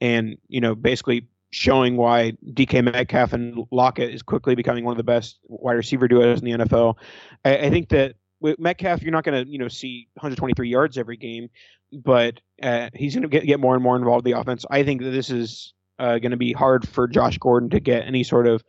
and 0.00 0.36
you 0.48 0.60
know 0.60 0.74
basically 0.74 1.26
showing 1.50 1.96
why 1.96 2.32
DK 2.52 2.84
Metcalf 2.84 3.32
and 3.32 3.66
Lockett 3.70 4.14
is 4.14 4.22
quickly 4.22 4.54
becoming 4.54 4.84
one 4.84 4.92
of 4.92 4.96
the 4.96 5.04
best 5.04 5.38
wide 5.48 5.74
receiver 5.74 6.08
duos 6.08 6.40
in 6.40 6.44
the 6.44 6.64
NFL. 6.64 6.96
I, 7.44 7.58
I 7.58 7.70
think 7.70 7.88
that 7.90 8.14
with 8.40 8.58
Metcalf, 8.58 9.02
you're 9.02 9.12
not 9.12 9.24
going 9.24 9.44
to 9.44 9.50
you 9.50 9.58
know 9.58 9.68
see 9.68 10.08
123 10.14 10.68
yards 10.68 10.96
every 10.96 11.16
game, 11.16 11.50
but 11.92 12.40
uh, 12.62 12.88
he's 12.94 13.14
going 13.14 13.28
to 13.28 13.40
get 13.40 13.60
more 13.60 13.74
and 13.74 13.82
more 13.82 13.96
involved 13.96 14.26
in 14.26 14.32
the 14.32 14.38
offense. 14.38 14.64
I 14.70 14.82
think 14.82 15.02
that 15.02 15.10
this 15.10 15.30
is 15.30 15.74
uh, 15.98 16.18
going 16.18 16.30
to 16.30 16.36
be 16.36 16.52
hard 16.52 16.88
for 16.88 17.06
Josh 17.06 17.38
Gordon 17.38 17.70
to 17.70 17.80
get 17.80 18.06
any 18.06 18.22
sort 18.22 18.46
of 18.46 18.64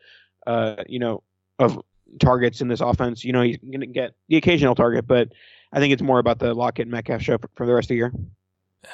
uh, 0.47 0.83
you 0.87 0.99
know 0.99 1.23
of 1.59 1.79
targets 2.19 2.61
in 2.61 2.67
this 2.67 2.81
offense. 2.81 3.23
You 3.23 3.33
know 3.33 3.41
he's 3.41 3.57
going 3.57 3.81
to 3.81 3.87
get 3.87 4.13
the 4.27 4.37
occasional 4.37 4.75
target, 4.75 5.07
but 5.07 5.29
I 5.71 5.79
think 5.79 5.93
it's 5.93 6.01
more 6.01 6.19
about 6.19 6.39
the 6.39 6.53
Lockett 6.53 6.83
and 6.83 6.91
Metcalf 6.91 7.21
show 7.21 7.37
for 7.55 7.65
the 7.65 7.73
rest 7.73 7.85
of 7.85 7.89
the 7.89 7.95
year. 7.95 8.13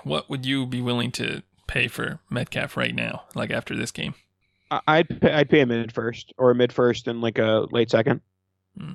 What 0.03 0.29
would 0.29 0.45
you 0.45 0.65
be 0.65 0.81
willing 0.81 1.11
to 1.13 1.41
pay 1.67 1.87
for 1.87 2.19
Metcalf 2.29 2.77
right 2.77 2.95
now, 2.95 3.23
like 3.35 3.51
after 3.51 3.75
this 3.75 3.91
game? 3.91 4.15
I'd 4.69 5.21
pay, 5.21 5.31
I'd 5.31 5.49
pay 5.49 5.61
a 5.61 5.65
mid 5.65 5.91
first 5.91 6.33
or 6.37 6.51
a 6.51 6.55
mid 6.55 6.73
first 6.73 7.07
and 7.07 7.21
like 7.21 7.37
a 7.37 7.67
late 7.71 7.89
second. 7.89 8.21
Hmm. 8.77 8.93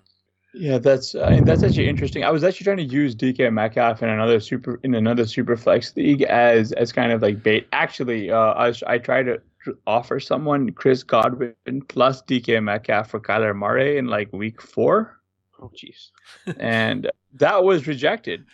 Yeah, 0.54 0.76
that's 0.78 1.14
I 1.14 1.30
mean, 1.30 1.44
that's 1.44 1.62
actually 1.62 1.88
interesting. 1.88 2.24
I 2.24 2.30
was 2.30 2.44
actually 2.44 2.64
trying 2.64 2.76
to 2.76 2.82
use 2.82 3.14
DK 3.14 3.50
Metcalf 3.50 4.02
in 4.02 4.10
another 4.10 4.38
super 4.38 4.78
in 4.82 4.94
another 4.94 5.24
super 5.24 5.56
flex 5.56 5.96
league 5.96 6.22
as 6.22 6.72
as 6.72 6.92
kind 6.92 7.10
of 7.10 7.22
like 7.22 7.42
bait. 7.42 7.66
Actually, 7.72 8.30
uh, 8.30 8.36
I 8.54 8.74
I 8.86 8.98
tried 8.98 9.24
to 9.24 9.40
offer 9.86 10.20
someone 10.20 10.70
Chris 10.72 11.02
Godwin 11.02 11.54
plus 11.88 12.22
DK 12.22 12.62
Metcalf 12.62 13.10
for 13.10 13.20
Kyler 13.20 13.56
Murray 13.56 13.96
in 13.96 14.08
like 14.08 14.30
week 14.32 14.60
four. 14.60 15.18
Oh, 15.60 15.70
jeez. 15.74 16.10
and 16.58 17.10
that 17.34 17.64
was 17.64 17.86
rejected. 17.86 18.44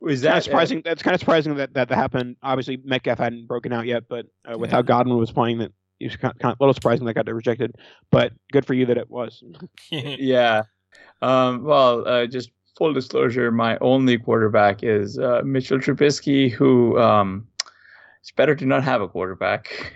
Yeah. 0.00 0.06
Was 0.06 0.20
that 0.22 0.28
kind 0.28 0.38
of 0.38 0.44
surprising? 0.44 0.82
that's 0.84 1.02
kind 1.02 1.14
of 1.14 1.20
surprising 1.20 1.54
that, 1.56 1.74
that 1.74 1.88
that 1.88 1.94
happened. 1.94 2.36
Obviously, 2.42 2.78
Metcalf 2.84 3.18
hadn't 3.18 3.46
broken 3.46 3.72
out 3.72 3.86
yet, 3.86 4.04
but 4.08 4.26
uh, 4.50 4.58
with 4.58 4.70
yeah. 4.70 4.76
how 4.76 4.82
Godwin 4.82 5.16
was 5.16 5.32
playing, 5.32 5.58
that 5.58 5.72
it 6.00 6.06
was 6.06 6.16
kind 6.16 6.32
of, 6.32 6.38
kind 6.38 6.52
of 6.52 6.60
a 6.60 6.62
little 6.62 6.74
surprising 6.74 7.06
that 7.06 7.14
got 7.14 7.26
rejected. 7.26 7.76
But 8.10 8.32
good 8.52 8.66
for 8.66 8.74
you 8.74 8.86
that 8.86 8.98
it 8.98 9.10
was. 9.10 9.42
yeah. 9.90 10.64
Um, 11.22 11.64
well, 11.64 12.06
uh, 12.06 12.26
just 12.26 12.50
full 12.76 12.92
disclosure, 12.92 13.50
my 13.50 13.78
only 13.80 14.18
quarterback 14.18 14.82
is 14.82 15.18
uh, 15.18 15.42
Mitchell 15.44 15.78
Trubisky, 15.78 16.50
who 16.50 16.98
um, 16.98 17.46
it's 18.20 18.32
better 18.32 18.54
to 18.54 18.66
not 18.66 18.84
have 18.84 19.00
a 19.00 19.08
quarterback. 19.08 19.94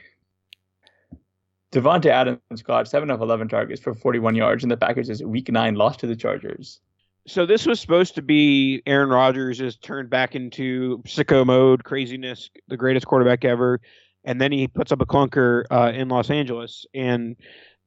Davante 1.72 2.06
Adams 2.06 2.62
got 2.62 2.88
seven 2.88 3.10
of 3.10 3.20
eleven 3.20 3.48
targets 3.48 3.80
for 3.80 3.94
41 3.94 4.34
yards, 4.34 4.62
in 4.62 4.70
the 4.70 4.76
Packers' 4.76 5.22
Week 5.22 5.50
Nine 5.50 5.74
loss 5.74 5.96
to 5.98 6.06
the 6.06 6.16
Chargers. 6.16 6.80
So 7.28 7.44
this 7.44 7.66
was 7.66 7.78
supposed 7.78 8.14
to 8.14 8.22
be 8.22 8.82
Aaron 8.86 9.10
Rodgers 9.10 9.60
is 9.60 9.76
turned 9.76 10.08
back 10.08 10.34
into 10.34 11.02
sicko 11.06 11.44
mode, 11.44 11.84
craziness, 11.84 12.48
the 12.68 12.76
greatest 12.76 13.06
quarterback 13.06 13.44
ever, 13.44 13.80
and 14.24 14.40
then 14.40 14.50
he 14.50 14.66
puts 14.66 14.92
up 14.92 15.02
a 15.02 15.06
clunker 15.06 15.64
uh, 15.70 15.92
in 15.94 16.08
Los 16.08 16.30
Angeles. 16.30 16.86
And 16.94 17.36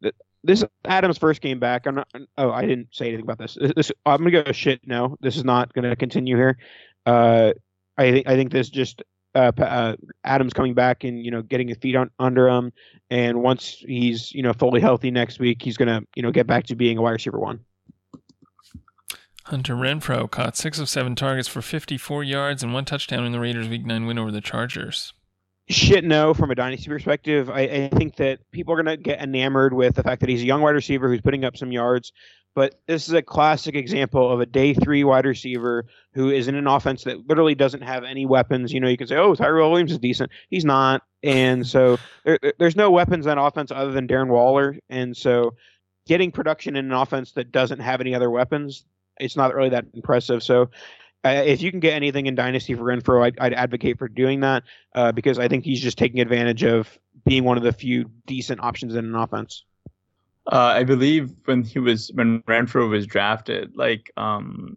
th- 0.04 0.14
this 0.44 0.64
Adams' 0.86 1.18
first 1.18 1.42
game 1.42 1.60
back. 1.60 1.88
I'm 1.88 1.96
not. 1.96 2.08
Oh, 2.38 2.52
I 2.52 2.62
didn't 2.68 2.90
say 2.92 3.08
anything 3.08 3.24
about 3.24 3.40
this. 3.40 3.58
this 3.76 3.92
I'm 4.06 4.20
gonna 4.20 4.44
go 4.44 4.52
shit. 4.52 4.82
No, 4.86 5.18
this 5.22 5.38
is 5.38 5.44
not 5.44 5.74
gonna 5.74 5.96
continue 5.96 6.36
here. 6.36 6.58
Uh, 7.08 7.54
I 7.98 8.12
think 8.12 8.28
I 8.28 8.36
think 8.36 8.52
this 8.52 8.70
just 8.70 9.02
uh, 9.34 9.52
uh, 9.58 9.96
Adams 10.24 10.54
coming 10.54 10.76
back 10.76 11.04
and 11.04 11.24
you 11.24 11.32
know 11.32 11.42
getting 11.42 11.68
his 11.68 11.78
feet 11.78 11.96
on, 11.96 12.12
under 12.20 12.48
him, 12.48 12.74
and 13.10 13.42
once 13.42 13.84
he's 13.88 14.32
you 14.34 14.44
know 14.44 14.54
fully 14.54 14.82
healthy 14.82 15.10
next 15.10 15.40
week, 15.40 15.64
he's 15.64 15.78
gonna 15.78 16.02
you 16.16 16.22
know 16.22 16.32
get 16.32 16.46
back 16.46 16.66
to 16.68 16.76
being 16.76 17.00
a 17.00 17.02
wide 17.02 17.12
receiver 17.12 17.40
one. 17.40 17.60
Hunter 19.52 19.76
Renfrow 19.76 20.30
caught 20.30 20.58
six 20.58 20.80
of 20.80 20.90
seven 20.90 21.16
targets 21.16 21.48
for 21.48 21.62
54 21.62 22.24
yards 22.24 22.64
and 22.64 22.74
one 22.74 22.86
touchdown 22.86 23.26
in 23.26 23.32
the 23.32 23.40
Raiders' 23.40 23.70
Week 23.70 23.86
Nine 23.86 24.06
win 24.06 24.18
over 24.18 24.32
the 24.32 24.42
Chargers. 24.42 25.14
Shit, 25.70 26.04
no. 26.04 26.34
From 26.34 26.52
a 26.52 26.56
dynasty 26.56 26.90
perspective, 26.90 27.50
I, 27.50 27.62
I 27.62 27.90
think 27.90 28.16
that 28.16 28.40
people 28.52 28.74
are 28.74 28.82
going 28.82 28.98
to 28.98 29.02
get 29.02 29.22
enamored 29.22 29.74
with 29.74 29.96
the 29.96 30.04
fact 30.04 30.22
that 30.22 30.30
he's 30.30 30.42
a 30.42 30.46
young 30.46 30.62
wide 30.62 30.72
receiver 30.72 31.08
who's 31.08 31.22
putting 31.22 31.46
up 31.46 31.56
some 31.56 31.72
yards. 31.72 32.12
But 32.54 32.82
this 32.88 33.08
is 33.08 33.14
a 33.14 33.22
classic 33.22 33.76
example 33.76 34.30
of 34.30 34.42
a 34.42 34.46
day 34.46 34.74
three 34.74 35.04
wide 35.06 35.26
receiver 35.26 35.86
who 36.14 36.30
is 36.30 36.50
in 36.50 36.56
an 36.56 36.68
offense 36.68 37.06
that 37.06 37.28
literally 37.28 37.56
doesn't 37.56 37.84
have 37.84 38.04
any 38.04 38.26
weapons. 38.26 38.74
You 38.74 38.82
know, 38.82 38.90
you 38.90 38.98
can 38.98 39.08
say, 39.08 39.16
"Oh, 39.16 39.36
Tyrell 39.36 39.70
Williams 39.72 39.94
is 39.94 40.00
decent." 40.00 40.32
He's 40.50 40.66
not, 40.66 41.04
and 41.24 41.66
so 41.66 41.98
there, 42.26 42.40
there's 42.60 42.76
no 42.76 42.92
weapons 42.92 43.26
on 43.26 43.38
offense 43.38 43.72
other 43.72 43.94
than 43.94 44.08
Darren 44.08 44.28
Waller. 44.28 44.78
And 44.90 45.16
so, 45.16 45.56
getting 46.08 46.32
production 46.32 46.76
in 46.76 46.86
an 46.86 46.92
offense 46.92 47.32
that 47.34 47.54
doesn't 47.54 47.80
have 47.80 48.02
any 48.02 48.14
other 48.14 48.30
weapons, 48.30 48.84
it's 49.22 49.36
not 49.36 49.56
really 49.56 49.70
that 49.70 49.86
impressive. 49.94 50.44
So 50.44 50.70
uh, 51.24 51.44
if 51.46 51.62
you 51.62 51.72
can 51.72 51.80
get 51.80 51.94
anything 51.94 52.26
in 52.26 52.36
Dynasty 52.36 52.74
for 52.74 52.84
Renfrow, 52.84 53.24
I'd, 53.24 53.40
I'd 53.40 53.54
advocate 53.54 53.98
for 54.00 54.08
doing 54.08 54.40
that 54.42 54.64
uh, 54.96 55.12
because 55.12 55.38
I 55.38 55.48
think 55.48 55.64
he's 55.64 55.80
just 55.80 55.98
taking 55.98 56.20
advantage 56.20 56.64
of 56.64 56.98
being 57.26 57.44
one 57.44 57.58
of 57.58 57.64
the 57.64 57.72
few 57.72 58.10
decent 58.26 58.60
options 58.62 58.96
in 58.96 59.06
an 59.06 59.16
offense. 59.16 59.64
Uh, 60.52 60.74
I 60.76 60.84
believe 60.84 61.32
when 61.46 61.64
he 61.64 61.78
was 61.78 62.12
when 62.16 62.42
Renfrow 62.44 62.90
was 62.90 63.06
drafted, 63.06 63.78
like 63.78 64.12
um, 64.18 64.76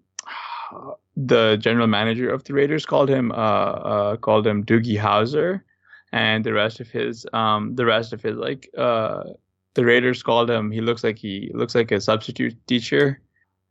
the 1.17 1.57
general 1.57 1.87
manager 1.87 2.31
of 2.31 2.45
the 2.45 2.53
Raiders 2.53 2.85
called 2.85 3.09
him 3.09 3.33
uh, 3.33 3.35
uh, 3.35 4.17
called 4.17 4.47
him 4.47 4.65
Doogie 4.65 4.99
Howser, 4.99 5.63
and 6.13 6.45
the 6.45 6.53
rest 6.53 6.81
of 6.81 6.91
his 6.91 7.27
um, 7.33 7.75
the 7.77 7.87
rest 7.87 8.13
of 8.13 8.21
his 8.23 8.37
like 8.37 8.69
uh, 8.77 9.25
the 9.73 9.87
Raiders 9.87 10.23
called 10.23 10.51
him. 10.51 10.71
He 10.71 10.83
looks 10.83 11.03
like 11.03 11.17
he 11.17 11.51
looks 11.55 11.75
like 11.75 11.91
a 11.93 12.01
substitute 12.01 12.55
teacher 12.67 13.23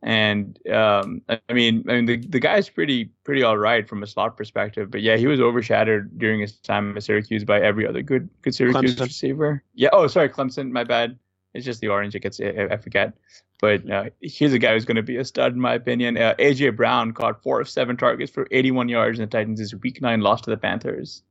and 0.03 0.59
um, 0.69 1.21
I 1.29 1.53
mean, 1.53 1.85
I 1.87 1.93
mean, 1.93 2.05
the 2.05 2.17
the 2.17 2.39
guy's 2.39 2.69
pretty 2.69 3.05
pretty 3.23 3.41
all 3.41 3.57
right 3.57 3.87
from 3.87 4.03
a 4.03 4.07
slot 4.07 4.35
perspective, 4.35 4.91
but 4.91 5.01
yeah, 5.01 5.15
he 5.15 5.27
was 5.27 5.39
overshadowed 5.39 6.17
during 6.17 6.41
his 6.41 6.57
time 6.57 6.95
at 6.97 7.03
Syracuse 7.03 7.45
by 7.45 7.61
every 7.61 7.87
other 7.87 8.01
good 8.01 8.29
good 8.41 8.53
Syracuse 8.53 8.95
Clemson. 8.95 9.01
receiver. 9.01 9.63
Yeah. 9.73 9.89
Oh, 9.93 10.07
sorry, 10.07 10.29
Clemson. 10.29 10.71
My 10.71 10.83
bad. 10.83 11.17
It's 11.53 11.65
just 11.65 11.81
the 11.81 11.87
orange. 11.87 12.15
It 12.15 12.19
gets 12.19 12.41
I, 12.41 12.67
I 12.71 12.77
forget. 12.77 13.13
But 13.61 13.89
uh, 13.89 14.09
here's 14.21 14.51
a 14.51 14.59
guy 14.59 14.73
who's 14.73 14.83
going 14.83 14.97
to 14.97 15.03
be 15.03 15.15
a 15.15 15.23
stud 15.23 15.53
in 15.53 15.59
my 15.59 15.75
opinion. 15.75 16.17
Uh, 16.17 16.35
AJ 16.37 16.75
Brown 16.75 17.13
caught 17.13 17.41
four 17.41 17.61
of 17.61 17.69
seven 17.69 17.95
targets 17.95 18.29
for 18.29 18.45
81 18.51 18.89
yards, 18.89 19.19
in 19.19 19.23
the 19.23 19.29
Titans' 19.29 19.73
Week 19.75 20.01
Nine 20.01 20.19
loss 20.19 20.41
to 20.41 20.49
the 20.49 20.57
Panthers. 20.57 21.23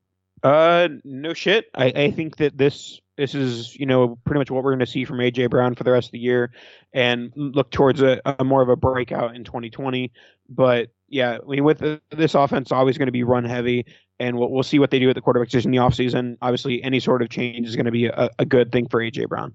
Uh, 0.43 0.89
no 1.05 1.35
shit. 1.35 1.67
I, 1.75 1.87
I 1.95 2.11
think 2.11 2.37
that 2.39 2.57
this 2.57 3.01
this 3.17 3.35
is 3.35 3.77
you 3.77 3.87
know 3.87 4.19
pretty 4.25 4.39
much 4.39 4.51
what 4.51 4.65
we're 4.65 4.71
going 4.71 4.81
to 4.81 4.87
see 4.87 5.05
from 5.05 5.19
AJ 5.19 5.51
Brown 5.51 5.75
for 5.75 5.85
the 5.85 5.93
rest 5.93 6.09
of 6.09 6.13
the 6.13 6.19
year, 6.19 6.51
and 6.93 7.33
look 7.37 7.71
towards 7.71 8.03
a, 8.03 8.21
a 8.39 8.45
more 8.45 8.63
of 8.63 8.69
a 8.69 8.77
breakout 8.77 9.37
in 9.37 9.45
2020. 9.45 10.13
But 10.49 10.91
yeah, 11.09 11.39
I 11.43 11.51
mean, 11.51 11.65
with 11.65 11.79
the, 11.79 12.01
this 12.11 12.35
offense, 12.35 12.73
always 12.73 12.99
going 12.99 13.07
to 13.07 13.13
be 13.13 13.23
run 13.23 13.45
heavy, 13.45 13.87
and 14.19 14.39
we'll, 14.39 14.51
we'll 14.51 14.63
see 14.63 14.79
what 14.79 14.91
they 14.91 14.99
do 14.99 15.09
at 15.09 15.15
the 15.15 15.21
quarterback 15.21 15.49
position 15.49 15.75
in 15.75 15.79
the 15.79 15.83
offseason. 15.83 16.37
Obviously, 16.41 16.83
any 16.83 17.01
sort 17.01 17.23
of 17.23 17.29
change 17.29 17.69
is 17.69 17.77
going 17.77 17.87
to 17.87 17.93
be 17.93 18.07
a, 18.07 18.31
a 18.39 18.45
good 18.45 18.73
thing 18.73 18.89
for 18.89 19.01
AJ 19.01 19.29
Brown. 19.29 19.55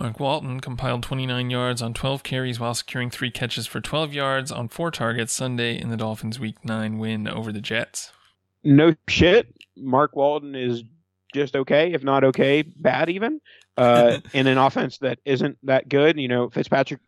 Mark 0.00 0.18
Walton 0.18 0.60
compiled 0.60 1.02
29 1.02 1.50
yards 1.50 1.82
on 1.82 1.92
12 1.92 2.22
carries 2.22 2.58
while 2.58 2.72
securing 2.72 3.10
three 3.10 3.30
catches 3.30 3.66
for 3.66 3.82
12 3.82 4.14
yards 4.14 4.50
on 4.50 4.66
four 4.66 4.90
targets 4.90 5.34
Sunday 5.34 5.78
in 5.78 5.90
the 5.90 5.96
Dolphins' 5.96 6.40
Week 6.40 6.56
9 6.64 6.96
win 6.96 7.28
over 7.28 7.52
the 7.52 7.60
Jets. 7.60 8.10
No 8.64 8.94
shit. 9.08 9.54
Mark 9.76 10.16
Walton 10.16 10.54
is 10.54 10.84
just 11.32 11.56
okay, 11.56 11.92
if 11.92 12.02
not 12.02 12.24
okay, 12.24 12.62
bad 12.62 13.10
even, 13.10 13.40
uh, 13.76 14.18
in 14.32 14.46
an 14.46 14.58
offense 14.58 14.98
that 14.98 15.18
isn't 15.24 15.58
that 15.64 15.88
good. 15.88 16.18
You 16.18 16.28
know, 16.28 16.50
Fitzpatrick. 16.50 17.00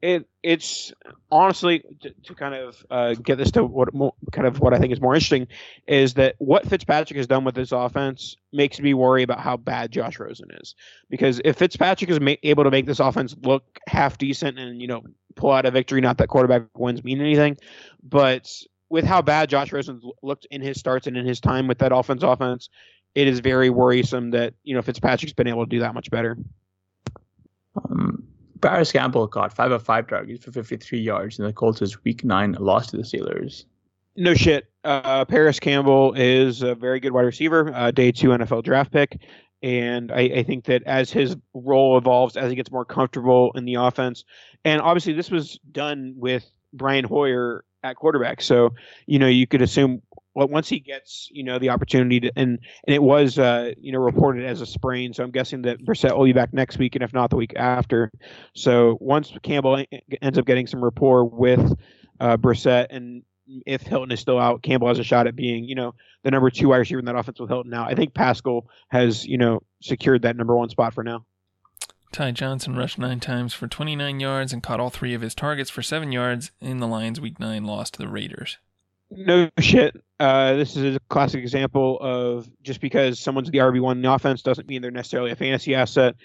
It 0.00 0.28
it's 0.44 0.92
honestly 1.28 1.82
to, 2.02 2.10
to 2.26 2.34
kind 2.36 2.54
of 2.54 2.86
uh, 2.88 3.14
get 3.14 3.36
this 3.36 3.50
to 3.52 3.64
what 3.64 3.92
more, 3.92 4.14
kind 4.30 4.46
of 4.46 4.60
what 4.60 4.72
I 4.72 4.78
think 4.78 4.92
is 4.92 5.00
more 5.00 5.14
interesting 5.14 5.48
is 5.88 6.14
that 6.14 6.36
what 6.38 6.68
Fitzpatrick 6.68 7.16
has 7.16 7.26
done 7.26 7.42
with 7.42 7.56
this 7.56 7.72
offense 7.72 8.36
makes 8.52 8.78
me 8.78 8.94
worry 8.94 9.24
about 9.24 9.40
how 9.40 9.56
bad 9.56 9.90
Josh 9.90 10.20
Rosen 10.20 10.50
is 10.60 10.76
because 11.10 11.40
if 11.44 11.56
Fitzpatrick 11.56 12.10
is 12.10 12.20
ma- 12.20 12.34
able 12.44 12.62
to 12.62 12.70
make 12.70 12.86
this 12.86 13.00
offense 13.00 13.34
look 13.42 13.64
half 13.88 14.18
decent 14.18 14.56
and 14.56 14.80
you 14.80 14.86
know 14.86 15.02
pull 15.34 15.50
out 15.50 15.66
a 15.66 15.70
victory, 15.72 16.00
not 16.00 16.18
that 16.18 16.28
quarterback 16.28 16.62
wins 16.76 17.02
mean 17.02 17.20
anything, 17.20 17.56
but 18.00 18.48
with 18.90 19.04
how 19.04 19.22
bad 19.22 19.50
Josh 19.50 19.72
Rosen 19.72 20.00
looked 20.22 20.46
in 20.50 20.62
his 20.62 20.78
starts 20.78 21.06
and 21.06 21.16
in 21.16 21.26
his 21.26 21.40
time 21.40 21.66
with 21.66 21.78
that 21.78 21.92
offense 21.92 22.22
offense, 22.22 22.68
it 23.18 23.26
is 23.26 23.40
very 23.40 23.68
worrisome 23.68 24.30
that 24.30 24.54
you 24.62 24.76
know 24.76 24.80
Fitzpatrick's 24.80 25.32
been 25.32 25.48
able 25.48 25.64
to 25.64 25.68
do 25.68 25.80
that 25.80 25.92
much 25.92 26.08
better. 26.08 26.38
Um, 27.74 28.22
Parris 28.60 28.92
Campbell 28.92 29.26
caught 29.26 29.52
five 29.52 29.72
of 29.72 29.82
five 29.82 30.06
targets 30.06 30.44
for 30.44 30.52
53 30.52 31.00
yards 31.00 31.36
in 31.36 31.44
the 31.44 31.52
Colts' 31.52 32.04
Week 32.04 32.22
Nine 32.22 32.52
loss 32.60 32.92
to 32.92 32.96
the 32.96 33.02
Steelers. 33.02 33.64
No 34.14 34.34
shit. 34.34 34.70
Uh, 34.84 35.24
Parris 35.24 35.58
Campbell 35.58 36.12
is 36.14 36.62
a 36.62 36.76
very 36.76 37.00
good 37.00 37.12
wide 37.12 37.22
receiver, 37.22 37.72
uh, 37.74 37.90
day 37.90 38.12
two 38.12 38.28
NFL 38.28 38.62
draft 38.62 38.92
pick. 38.92 39.20
And 39.64 40.12
I, 40.12 40.20
I, 40.20 40.42
think 40.44 40.66
that 40.66 40.84
as 40.84 41.10
his 41.10 41.36
role 41.52 41.98
evolves, 41.98 42.36
as 42.36 42.48
he 42.48 42.54
gets 42.54 42.70
more 42.70 42.84
comfortable 42.84 43.50
in 43.56 43.64
the 43.64 43.74
offense, 43.74 44.24
and 44.64 44.80
obviously 44.80 45.12
this 45.12 45.32
was 45.32 45.58
done 45.72 46.14
with 46.16 46.48
Brian 46.72 47.04
Hoyer 47.04 47.64
at 47.82 47.96
quarterback. 47.96 48.40
So, 48.40 48.74
you 49.06 49.18
know, 49.18 49.26
you 49.26 49.48
could 49.48 49.60
assume 49.60 50.02
once 50.46 50.68
he 50.68 50.80
gets 50.80 51.28
you 51.30 51.44
know 51.44 51.58
the 51.58 51.70
opportunity 51.70 52.20
to, 52.20 52.32
and 52.36 52.58
and 52.86 52.94
it 52.94 53.02
was 53.02 53.38
uh, 53.38 53.72
you 53.78 53.92
know 53.92 53.98
reported 53.98 54.44
as 54.44 54.60
a 54.60 54.66
sprain, 54.66 55.12
so 55.12 55.24
I'm 55.24 55.30
guessing 55.30 55.62
that 55.62 55.84
Brissett 55.84 56.16
will 56.16 56.24
be 56.24 56.32
back 56.32 56.52
next 56.52 56.78
week, 56.78 56.94
and 56.94 57.04
if 57.04 57.12
not 57.12 57.30
the 57.30 57.36
week 57.36 57.54
after. 57.56 58.10
So 58.54 58.96
once 59.00 59.32
Campbell 59.42 59.84
ends 60.22 60.38
up 60.38 60.46
getting 60.46 60.66
some 60.66 60.82
rapport 60.82 61.24
with 61.24 61.74
uh, 62.20 62.36
Brissett, 62.36 62.86
and 62.90 63.22
if 63.66 63.82
Hilton 63.82 64.12
is 64.12 64.20
still 64.20 64.38
out, 64.38 64.62
Campbell 64.62 64.88
has 64.88 64.98
a 64.98 65.04
shot 65.04 65.26
at 65.26 65.34
being, 65.34 65.64
you 65.64 65.74
know, 65.74 65.94
the 66.22 66.30
number 66.30 66.50
two 66.50 66.68
wide 66.68 66.78
receiver 66.78 66.98
in 66.98 67.06
that 67.06 67.16
offense 67.16 67.40
with 67.40 67.48
Hilton 67.48 67.70
now. 67.70 67.84
I 67.84 67.94
think 67.94 68.14
Pascal 68.14 68.68
has, 68.88 69.24
you 69.24 69.38
know, 69.38 69.62
secured 69.80 70.22
that 70.22 70.36
number 70.36 70.56
one 70.56 70.68
spot 70.68 70.94
for 70.94 71.02
now. 71.02 71.24
Ty 72.12 72.32
Johnson 72.32 72.74
rushed 72.74 72.98
nine 72.98 73.20
times 73.20 73.52
for 73.52 73.68
29 73.68 74.20
yards 74.20 74.52
and 74.52 74.62
caught 74.62 74.80
all 74.80 74.90
three 74.90 75.14
of 75.14 75.20
his 75.20 75.34
targets 75.34 75.70
for 75.70 75.82
seven 75.82 76.10
yards 76.10 76.50
in 76.60 76.78
the 76.78 76.86
Lions' 76.86 77.20
Week 77.20 77.38
9 77.38 77.64
loss 77.64 77.90
to 77.90 77.98
the 77.98 78.08
Raiders. 78.08 78.58
No 79.10 79.50
shit. 79.58 79.94
Uh, 80.20 80.54
this 80.54 80.76
is 80.76 80.96
a 80.96 81.00
classic 81.08 81.40
example 81.40 81.98
of 82.00 82.48
just 82.62 82.80
because 82.80 83.20
someone's 83.20 83.50
the 83.50 83.58
RB1 83.58 83.92
in 83.92 84.02
the 84.02 84.12
offense 84.12 84.42
doesn't 84.42 84.68
mean 84.68 84.82
they're 84.82 84.90
necessarily 84.90 85.30
a 85.30 85.36
fantasy 85.36 85.74
asset. 85.74 86.16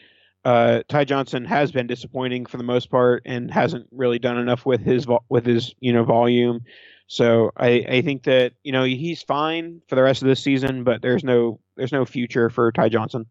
Uh, 0.43 0.81
Ty 0.89 1.05
Johnson 1.05 1.45
has 1.45 1.71
been 1.71 1.87
disappointing 1.87 2.45
for 2.45 2.57
the 2.57 2.63
most 2.63 2.89
part 2.89 3.21
and 3.25 3.49
hasn't 3.51 3.87
really 3.91 4.19
done 4.19 4.37
enough 4.37 4.65
with 4.65 4.81
his 4.81 5.05
vo- 5.05 5.23
with 5.29 5.45
his 5.45 5.73
you 5.79 5.93
know 5.93 6.03
volume. 6.03 6.61
So 7.07 7.51
I, 7.55 7.85
I 7.87 8.01
think 8.01 8.23
that 8.23 8.53
you 8.63 8.71
know 8.71 8.83
he's 8.83 9.21
fine 9.21 9.81
for 9.87 9.95
the 9.95 10.03
rest 10.03 10.21
of 10.21 10.27
this 10.27 10.41
season, 10.41 10.83
but 10.83 11.01
there's 11.01 11.23
no 11.23 11.59
there's 11.77 11.91
no 11.91 12.03
future 12.03 12.49
for 12.49 12.71
Ty 12.71 12.89
Johnson. 12.89 13.25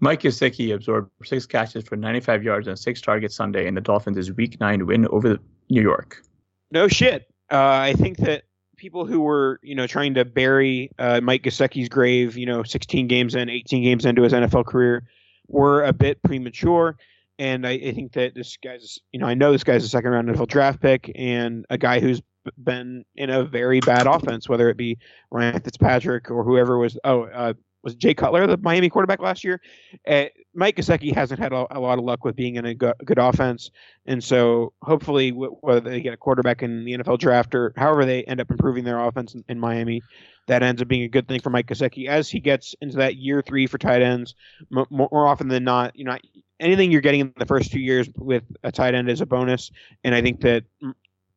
Mike 0.00 0.22
Gesicki 0.22 0.74
absorbed 0.74 1.10
six 1.24 1.44
catches 1.44 1.84
for 1.84 1.96
95 1.96 2.42
yards 2.42 2.68
and 2.68 2.78
six 2.78 3.00
targets 3.00 3.34
Sunday 3.34 3.66
in 3.66 3.74
the 3.74 3.80
Dolphins' 3.80 4.30
Week 4.32 4.58
9 4.60 4.86
win 4.86 5.08
over 5.08 5.38
New 5.70 5.82
York. 5.82 6.22
No 6.70 6.86
shit. 6.86 7.28
Uh, 7.50 7.56
I 7.56 7.94
think 7.94 8.18
that 8.18 8.44
people 8.78 9.04
who 9.04 9.20
were, 9.20 9.60
you 9.62 9.74
know, 9.74 9.86
trying 9.86 10.14
to 10.14 10.24
bury 10.24 10.90
uh, 10.98 11.20
Mike 11.20 11.42
Gesicki's 11.42 11.88
grave, 11.88 12.38
you 12.38 12.46
know, 12.46 12.62
16 12.62 13.06
games 13.08 13.34
in, 13.34 13.50
18 13.50 13.82
games 13.82 14.06
into 14.06 14.22
his 14.22 14.32
NFL 14.32 14.64
career, 14.64 15.04
were 15.48 15.84
a 15.84 15.92
bit 15.92 16.22
premature. 16.22 16.96
And 17.38 17.66
I, 17.66 17.72
I 17.72 17.92
think 17.92 18.12
that 18.12 18.34
this 18.34 18.56
guy's, 18.56 18.98
you 19.12 19.20
know, 19.20 19.26
I 19.26 19.34
know 19.34 19.52
this 19.52 19.64
guy's 19.64 19.84
a 19.84 19.88
second 19.88 20.10
round 20.10 20.28
NFL 20.28 20.48
draft 20.48 20.80
pick 20.80 21.12
and 21.14 21.66
a 21.68 21.76
guy 21.76 22.00
who's 22.00 22.22
been 22.56 23.04
in 23.14 23.30
a 23.30 23.44
very 23.44 23.80
bad 23.80 24.06
offense, 24.06 24.48
whether 24.48 24.70
it 24.70 24.76
be 24.76 24.98
Ryan 25.30 25.60
Fitzpatrick 25.60 26.30
or 26.30 26.44
whoever 26.44 26.78
was. 26.78 26.98
Oh, 27.04 27.24
uh, 27.24 27.52
was 27.82 27.94
Jay 27.94 28.14
Cutler 28.14 28.46
the 28.46 28.56
Miami 28.56 28.88
quarterback 28.88 29.20
last 29.20 29.44
year? 29.44 29.60
Uh, 30.06 30.26
Mike 30.54 30.76
Gesicki 30.76 31.14
hasn't 31.14 31.40
had 31.40 31.52
a, 31.52 31.66
a, 31.70 31.80
lot 31.80 31.98
of 31.98 32.04
luck 32.04 32.24
with 32.24 32.34
being 32.34 32.56
in 32.56 32.64
a 32.64 32.74
good, 32.74 32.94
good 33.04 33.18
offense, 33.18 33.70
and 34.06 34.22
so 34.22 34.72
hopefully, 34.82 35.30
w- 35.30 35.56
whether 35.60 35.80
they 35.80 36.00
get 36.00 36.12
a 36.12 36.16
quarterback 36.16 36.62
in 36.62 36.84
the 36.84 36.98
NFL 36.98 37.18
draft 37.18 37.54
or 37.54 37.72
however 37.76 38.04
they 38.04 38.24
end 38.24 38.40
up 38.40 38.50
improving 38.50 38.84
their 38.84 38.98
offense 38.98 39.34
in, 39.34 39.44
in 39.48 39.58
Miami, 39.58 40.02
that 40.46 40.62
ends 40.62 40.82
up 40.82 40.88
being 40.88 41.02
a 41.02 41.08
good 41.08 41.28
thing 41.28 41.40
for 41.40 41.50
Mike 41.50 41.66
Gesicki 41.66 42.08
as 42.08 42.28
he 42.28 42.40
gets 42.40 42.74
into 42.80 42.96
that 42.96 43.16
year 43.16 43.42
three 43.42 43.66
for 43.66 43.78
tight 43.78 44.02
ends. 44.02 44.34
M- 44.76 44.86
more 44.90 45.26
often 45.26 45.48
than 45.48 45.64
not, 45.64 45.96
you 45.96 46.04
know, 46.04 46.16
anything 46.58 46.90
you're 46.90 47.00
getting 47.00 47.20
in 47.20 47.32
the 47.36 47.46
first 47.46 47.70
two 47.70 47.80
years 47.80 48.08
with 48.16 48.42
a 48.64 48.72
tight 48.72 48.94
end 48.94 49.08
is 49.08 49.20
a 49.20 49.26
bonus, 49.26 49.70
and 50.02 50.14
I 50.14 50.22
think 50.22 50.40
that 50.40 50.64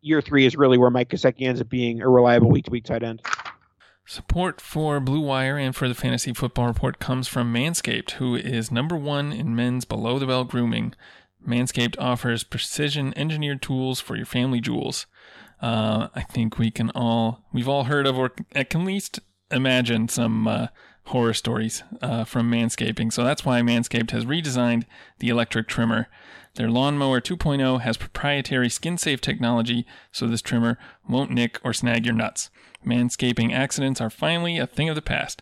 year 0.01 0.21
three 0.21 0.45
is 0.45 0.55
really 0.55 0.77
where 0.77 0.89
Mike 0.89 1.09
Gesicki 1.09 1.47
ends 1.47 1.61
up 1.61 1.69
being 1.69 2.01
a 2.01 2.09
reliable 2.09 2.49
week 2.49 2.65
to 2.65 2.71
week 2.71 2.85
tight 2.85 3.03
end. 3.03 3.21
Support 4.11 4.59
for 4.59 4.99
Blue 4.99 5.21
Wire 5.21 5.57
and 5.57 5.73
for 5.73 5.87
the 5.87 5.95
Fantasy 5.95 6.33
Football 6.33 6.67
Report 6.67 6.99
comes 6.99 7.29
from 7.29 7.53
Manscaped, 7.53 8.11
who 8.11 8.35
is 8.35 8.69
number 8.69 8.97
one 8.97 9.31
in 9.31 9.55
men's 9.55 9.85
below 9.85 10.19
the 10.19 10.27
belt 10.27 10.49
grooming. 10.49 10.93
Manscaped 11.47 11.95
offers 11.97 12.43
precision 12.43 13.13
engineered 13.17 13.61
tools 13.61 14.01
for 14.01 14.17
your 14.17 14.25
family 14.25 14.59
jewels. 14.59 15.05
Uh, 15.61 16.09
I 16.13 16.23
think 16.23 16.57
we 16.57 16.71
can 16.71 16.89
all, 16.89 17.45
we've 17.53 17.69
all 17.69 17.85
heard 17.85 18.05
of, 18.05 18.17
or 18.17 18.33
at 18.53 18.75
least 18.75 19.21
imagine 19.49 20.09
some 20.09 20.45
uh, 20.45 20.67
horror 21.05 21.33
stories 21.33 21.83
uh, 22.01 22.23
from 22.23 22.51
manscaping. 22.51 23.11
So 23.11 23.23
that's 23.23 23.45
why 23.45 23.61
Manscaped 23.61 24.11
has 24.11 24.25
redesigned 24.25 24.85
the 25.19 25.29
electric 25.29 25.67
trimmer. 25.67 26.07
Their 26.55 26.69
Lawnmower 26.69 27.21
2.0 27.21 27.81
has 27.81 27.97
proprietary 27.97 28.69
skin 28.69 28.97
safe 28.97 29.21
technology, 29.21 29.85
so 30.11 30.27
this 30.27 30.41
trimmer 30.41 30.77
won't 31.07 31.31
nick 31.31 31.59
or 31.63 31.73
snag 31.73 32.05
your 32.05 32.15
nuts. 32.15 32.49
Manscaping 32.85 33.53
accidents 33.53 34.01
are 34.01 34.09
finally 34.09 34.57
a 34.57 34.67
thing 34.67 34.89
of 34.89 34.95
the 34.95 35.01
past. 35.01 35.41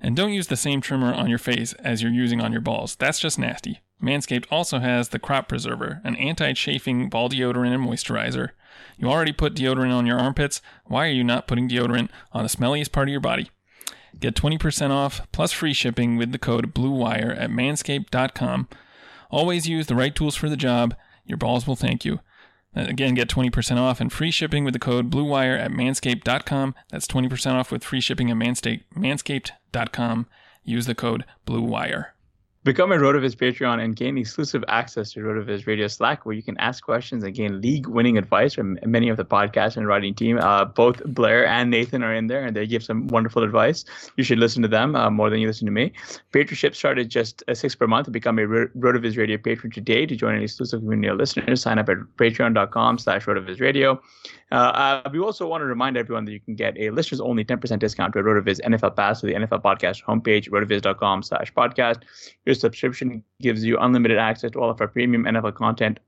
And 0.00 0.14
don't 0.14 0.32
use 0.32 0.48
the 0.48 0.56
same 0.56 0.80
trimmer 0.80 1.12
on 1.12 1.28
your 1.28 1.38
face 1.38 1.72
as 1.74 2.02
you're 2.02 2.12
using 2.12 2.40
on 2.40 2.52
your 2.52 2.60
balls. 2.60 2.96
That's 2.96 3.18
just 3.18 3.38
nasty. 3.38 3.80
Manscaped 4.02 4.46
also 4.50 4.78
has 4.78 5.08
the 5.08 5.18
Crop 5.18 5.48
Preserver, 5.48 6.00
an 6.04 6.16
anti 6.16 6.52
chafing 6.52 7.08
ball 7.08 7.30
deodorant 7.30 7.74
and 7.74 7.86
moisturizer. 7.86 8.50
You 8.98 9.08
already 9.08 9.32
put 9.32 9.54
deodorant 9.54 9.94
on 9.94 10.06
your 10.06 10.18
armpits. 10.18 10.60
Why 10.84 11.06
are 11.06 11.12
you 11.12 11.24
not 11.24 11.46
putting 11.46 11.68
deodorant 11.68 12.10
on 12.32 12.42
the 12.42 12.50
smelliest 12.50 12.92
part 12.92 13.08
of 13.08 13.12
your 13.12 13.20
body? 13.20 13.50
Get 14.20 14.34
20% 14.34 14.90
off 14.90 15.20
plus 15.32 15.52
free 15.52 15.72
shipping 15.72 16.16
with 16.16 16.32
the 16.32 16.38
code 16.38 16.72
BLUEWIRE 16.74 17.38
at 17.38 17.50
manscaped.com. 17.50 18.68
Always 19.30 19.68
use 19.68 19.86
the 19.86 19.94
right 19.94 20.14
tools 20.14 20.36
for 20.36 20.48
the 20.48 20.56
job. 20.56 20.94
Your 21.24 21.36
balls 21.36 21.66
will 21.66 21.76
thank 21.76 22.04
you. 22.04 22.20
Uh, 22.74 22.82
again, 22.82 23.14
get 23.14 23.28
20% 23.28 23.78
off 23.78 24.00
and 24.00 24.12
free 24.12 24.30
shipping 24.30 24.64
with 24.64 24.72
the 24.72 24.78
code 24.78 25.10
BLUEWIRE 25.10 25.58
at 25.58 25.70
manscaped.com. 25.70 26.74
That's 26.90 27.06
20% 27.06 27.52
off 27.54 27.70
with 27.70 27.84
free 27.84 28.00
shipping 28.00 28.30
at 28.30 28.36
manscaped.com. 28.36 30.26
Use 30.64 30.86
the 30.86 30.94
code 30.94 31.24
BLUEWIRE. 31.46 32.15
Become 32.66 32.90
a 32.90 32.96
RotoViz 32.96 33.36
Patreon 33.36 33.80
and 33.80 33.94
gain 33.94 34.18
exclusive 34.18 34.64
access 34.66 35.12
to 35.12 35.20
RotoViz 35.20 35.68
Radio 35.68 35.86
Slack, 35.86 36.26
where 36.26 36.34
you 36.34 36.42
can 36.42 36.58
ask 36.58 36.82
questions 36.82 37.22
and 37.22 37.32
gain 37.32 37.60
league-winning 37.60 38.18
advice 38.18 38.54
from 38.54 38.76
many 38.84 39.08
of 39.08 39.16
the 39.16 39.24
podcast 39.24 39.76
and 39.76 39.86
writing 39.86 40.16
team. 40.16 40.36
Uh, 40.38 40.64
both 40.64 41.00
Blair 41.04 41.46
and 41.46 41.70
Nathan 41.70 42.02
are 42.02 42.12
in 42.12 42.26
there, 42.26 42.44
and 42.44 42.56
they 42.56 42.66
give 42.66 42.82
some 42.82 43.06
wonderful 43.06 43.44
advice. 43.44 43.84
You 44.16 44.24
should 44.24 44.40
listen 44.40 44.62
to 44.62 44.68
them 44.68 44.96
uh, 44.96 45.10
more 45.10 45.30
than 45.30 45.38
you 45.38 45.46
listen 45.46 45.66
to 45.66 45.70
me. 45.70 45.92
Patronship 46.32 46.74
started 46.74 47.08
just 47.08 47.44
a 47.46 47.54
six 47.54 47.76
per 47.76 47.86
month. 47.86 48.10
Become 48.10 48.40
a 48.40 48.42
RotoViz 48.42 49.16
Radio 49.16 49.38
patron 49.38 49.70
today 49.70 50.04
to 50.04 50.16
join 50.16 50.34
an 50.34 50.42
exclusive 50.42 50.80
community 50.80 51.06
of 51.06 51.18
listeners, 51.18 51.62
sign 51.62 51.78
up 51.78 51.88
at 51.88 51.98
patreon.com 52.16 52.98
slash 52.98 53.26
RotoViz. 53.26 53.60
Uh, 54.52 54.54
uh, 54.54 55.10
we 55.12 55.18
also 55.18 55.46
want 55.46 55.60
to 55.60 55.66
remind 55.66 55.96
everyone 55.96 56.24
that 56.24 56.32
you 56.32 56.40
can 56.40 56.54
get 56.54 56.78
a 56.78 56.90
listeners 56.90 57.20
only 57.20 57.44
10% 57.44 57.78
discount 57.78 58.12
to 58.12 58.20
a 58.20 58.22
RotoViz 58.22 58.60
NFL 58.60 58.94
Pass 58.94 59.20
to 59.20 59.26
the 59.26 59.34
NFL 59.34 59.62
Podcast 59.62 60.04
homepage, 60.04 60.48
rotoviz.com 60.50 61.22
slash 61.22 61.52
podcast. 61.52 62.02
Your 62.44 62.54
subscription 62.54 63.24
gives 63.40 63.64
you 63.64 63.76
unlimited 63.78 64.18
access 64.18 64.52
to 64.52 64.60
all 64.60 64.70
of 64.70 64.80
our 64.80 64.88
premium 64.88 65.24
NFL 65.24 65.54
content 65.54 65.98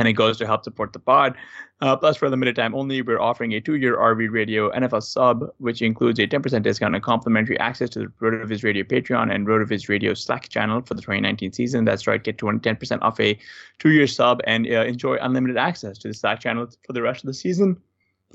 and 0.00 0.08
it 0.08 0.14
goes 0.14 0.38
to 0.38 0.46
help 0.46 0.64
support 0.64 0.94
the 0.94 0.98
pod. 0.98 1.36
Uh, 1.82 1.94
plus, 1.94 2.16
for 2.16 2.26
a 2.26 2.30
limited 2.30 2.56
time 2.56 2.74
only, 2.74 3.02
we're 3.02 3.20
offering 3.20 3.52
a 3.52 3.60
two-year 3.60 3.96
RV 3.96 4.30
Radio 4.30 4.70
NFL 4.70 5.02
sub, 5.02 5.46
which 5.58 5.82
includes 5.82 6.18
a 6.18 6.26
10% 6.26 6.62
discount 6.62 6.94
and 6.94 7.04
complimentary 7.04 7.58
access 7.60 7.90
to 7.90 8.00
the 8.00 8.06
RotoViz 8.20 8.64
Radio 8.64 8.82
Patreon 8.82 9.34
and 9.34 9.46
RotoViz 9.46 9.88
Radio 9.90 10.14
Slack 10.14 10.48
channel 10.48 10.80
for 10.80 10.94
the 10.94 11.02
2019 11.02 11.52
season. 11.52 11.84
That's 11.84 12.06
right, 12.06 12.22
get 12.22 12.38
10% 12.38 12.98
off 13.02 13.20
a 13.20 13.38
two-year 13.78 14.06
sub 14.06 14.40
and 14.44 14.66
uh, 14.66 14.84
enjoy 14.84 15.18
unlimited 15.20 15.58
access 15.58 15.98
to 15.98 16.08
the 16.08 16.14
Slack 16.14 16.40
channel 16.40 16.66
for 16.86 16.94
the 16.94 17.02
rest 17.02 17.22
of 17.22 17.26
the 17.26 17.34
season. 17.34 17.76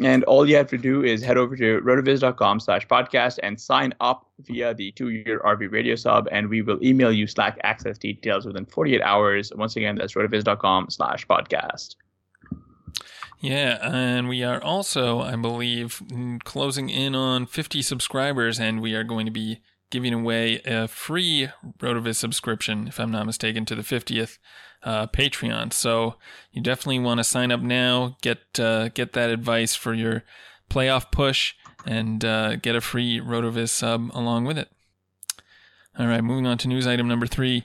And 0.03 0.25
all 0.25 0.45
you 0.45 0.57
have 0.57 0.67
to 0.71 0.77
do 0.77 1.03
is 1.03 1.23
head 1.23 1.37
over 1.37 1.55
to 1.55 1.79
rotoviz.com 1.81 2.59
slash 2.59 2.85
podcast 2.87 3.39
and 3.43 3.59
sign 3.59 3.93
up 4.01 4.27
via 4.41 4.73
the 4.73 4.91
two-year 4.91 5.39
RV 5.39 5.71
radio 5.71 5.95
sub, 5.95 6.27
and 6.31 6.49
we 6.49 6.61
will 6.61 6.83
email 6.83 7.13
you 7.13 7.27
Slack 7.27 7.57
access 7.63 7.97
details 7.97 8.45
within 8.45 8.65
48 8.65 9.01
hours. 9.01 9.53
Once 9.55 9.77
again, 9.77 9.95
that's 9.95 10.13
rotoviz.com 10.13 10.89
slash 10.89 11.25
podcast. 11.27 11.95
Yeah, 13.39 13.77
and 13.81 14.27
we 14.27 14.43
are 14.43 14.61
also, 14.61 15.21
I 15.21 15.35
believe, 15.35 16.01
closing 16.43 16.89
in 16.89 17.15
on 17.15 17.45
50 17.45 17.81
subscribers, 17.81 18.59
and 18.59 18.81
we 18.81 18.95
are 18.95 19.03
going 19.03 19.25
to 19.25 19.31
be 19.31 19.61
giving 19.95 20.13
away 20.13 20.59
a 20.65 20.89
free 20.89 21.47
RotoViz 21.79 22.17
subscription, 22.17 22.85
if 22.85 22.99
I'm 22.99 23.11
not 23.11 23.25
mistaken, 23.25 23.63
to 23.63 23.75
the 23.75 23.81
50th 23.81 24.39
uh, 24.83 25.07
Patreon. 25.07 25.71
So 25.71 26.15
you 26.51 26.61
definitely 26.61 26.99
want 26.99 27.19
to 27.19 27.23
sign 27.23 27.49
up 27.49 27.61
now, 27.61 28.17
get 28.21 28.59
uh, 28.59 28.89
get 28.89 29.13
that 29.13 29.29
advice 29.29 29.73
for 29.73 29.93
your 29.93 30.23
playoff 30.69 31.13
push, 31.13 31.53
and 31.85 32.25
uh, 32.25 32.57
get 32.57 32.75
a 32.75 32.81
free 32.81 33.21
RotoViz 33.21 33.69
sub 33.69 34.11
along 34.13 34.43
with 34.43 34.57
it. 34.57 34.69
All 35.97 36.07
right, 36.07 36.21
moving 36.21 36.45
on 36.45 36.57
to 36.57 36.67
news 36.67 36.85
item 36.85 37.07
number 37.07 37.25
three. 37.25 37.63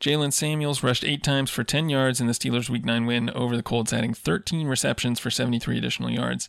Jalen 0.00 0.32
Samuels 0.32 0.82
rushed 0.82 1.04
eight 1.04 1.22
times 1.22 1.50
for 1.50 1.62
10 1.62 1.90
yards 1.90 2.22
in 2.22 2.26
the 2.26 2.32
Steelers' 2.32 2.70
Week 2.70 2.86
9 2.86 3.04
win 3.04 3.28
over 3.30 3.54
the 3.54 3.62
Colts, 3.62 3.92
adding 3.92 4.14
13 4.14 4.66
receptions 4.66 5.20
for 5.20 5.30
73 5.30 5.76
additional 5.76 6.10
yards. 6.10 6.48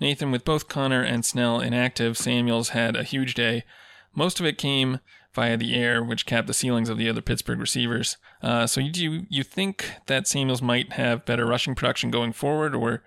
Nathan, 0.00 0.30
with 0.30 0.46
both 0.46 0.68
Conner 0.68 1.02
and 1.02 1.26
Snell 1.26 1.60
inactive, 1.60 2.16
Samuels 2.16 2.70
had 2.70 2.96
a 2.96 3.02
huge 3.02 3.34
day. 3.34 3.64
Most 4.14 4.40
of 4.40 4.46
it 4.46 4.58
came 4.58 5.00
via 5.34 5.56
the 5.56 5.74
air, 5.74 6.02
which 6.02 6.26
capped 6.26 6.46
the 6.46 6.54
ceilings 6.54 6.88
of 6.88 6.98
the 6.98 7.08
other 7.08 7.22
Pittsburgh 7.22 7.58
receivers. 7.58 8.16
Uh, 8.42 8.66
so 8.66 8.80
you 8.80 8.90
do 8.90 9.26
you 9.28 9.42
think 9.42 9.92
that 10.06 10.26
Samuels 10.26 10.62
might 10.62 10.92
have 10.94 11.24
better 11.24 11.46
rushing 11.46 11.74
production 11.74 12.10
going 12.10 12.32
forward, 12.32 12.74
or 12.74 13.02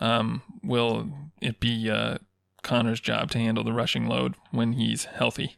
um, 0.00 0.42
will 0.62 1.08
it 1.40 1.60
be 1.60 1.90
uh, 1.90 2.18
Conner's 2.62 3.00
job 3.00 3.30
to 3.30 3.38
handle 3.38 3.64
the 3.64 3.72
rushing 3.72 4.06
load 4.06 4.34
when 4.50 4.72
he's 4.72 5.04
healthy? 5.04 5.56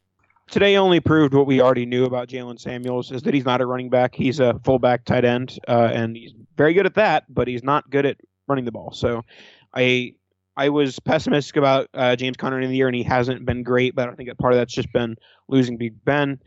Today 0.51 0.77
only 0.77 0.99
proved 0.99 1.33
what 1.33 1.47
we 1.47 1.61
already 1.61 1.87
knew 1.87 2.05
about 2.05 2.29
Jalen 2.29 2.59
Samuels 2.59 3.13
is 3.13 3.23
that 3.23 3.33
he's 3.33 3.45
not 3.45 3.61
a 3.61 3.67
running 3.67 3.89
back. 3.89 4.15
He's 4.15 4.41
a 4.41 4.59
fullback 4.65 5.05
tight 5.05 5.25
end, 5.25 5.59
uh, 5.69 5.91
and 5.93 6.17
he's 6.17 6.33
very 6.57 6.75
good 6.75 6.87
at 6.87 6.95
that, 6.95 7.25
but 7.33 7.47
he's 7.47 7.63
not 7.63 7.89
good 7.89 8.05
at 8.05 8.17
running 8.49 8.65
the 8.65 8.73
ball. 8.73 8.91
So 8.93 9.25
I 9.73 10.15
I 10.61 10.69
was 10.69 10.99
pessimistic 10.99 11.57
about 11.57 11.89
uh, 11.95 12.17
James 12.17 12.37
Conner 12.37 12.61
in 12.61 12.69
the 12.69 12.77
year, 12.77 12.87
and 12.87 12.95
he 12.95 13.03
hasn't 13.03 13.47
been 13.47 13.63
great. 13.63 13.95
But 13.95 14.11
I 14.11 14.15
think 14.15 14.29
that 14.29 14.37
part 14.37 14.53
of 14.53 14.59
that's 14.59 14.75
just 14.75 14.93
been 14.93 15.17
losing 15.49 15.79
Big 15.79 16.05
Ben. 16.05 16.39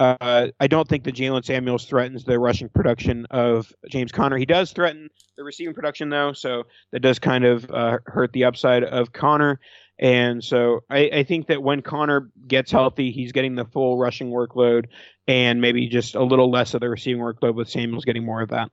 Uh, 0.00 0.48
I 0.58 0.66
don't 0.68 0.88
think 0.88 1.04
that 1.04 1.14
Jalen 1.14 1.44
Samuels 1.44 1.84
threatens 1.84 2.24
the 2.24 2.38
rushing 2.38 2.70
production 2.70 3.26
of 3.30 3.70
James 3.90 4.10
Conner. 4.10 4.38
He 4.38 4.46
does 4.46 4.72
threaten 4.72 5.10
the 5.36 5.44
receiving 5.44 5.74
production, 5.74 6.08
though, 6.08 6.32
so 6.32 6.62
that 6.92 7.00
does 7.00 7.18
kind 7.18 7.44
of 7.44 7.70
uh, 7.70 7.98
hurt 8.06 8.32
the 8.32 8.44
upside 8.44 8.84
of 8.84 9.12
Conner. 9.12 9.60
And 9.98 10.42
so 10.42 10.80
I, 10.88 11.10
I, 11.12 11.22
think 11.24 11.48
that 11.48 11.62
when 11.62 11.82
Conner 11.82 12.30
gets 12.46 12.70
healthy, 12.70 13.10
he's 13.10 13.32
getting 13.32 13.56
the 13.56 13.64
full 13.66 13.98
rushing 13.98 14.30
workload 14.30 14.86
and 15.26 15.60
maybe 15.60 15.88
just 15.88 16.14
a 16.14 16.22
little 16.22 16.50
less 16.50 16.72
of 16.72 16.80
the 16.80 16.88
receiving 16.88 17.20
workload 17.20 17.54
with 17.54 17.68
Samuels 17.68 18.04
getting 18.04 18.24
more 18.24 18.40
of 18.40 18.50
that 18.50 18.70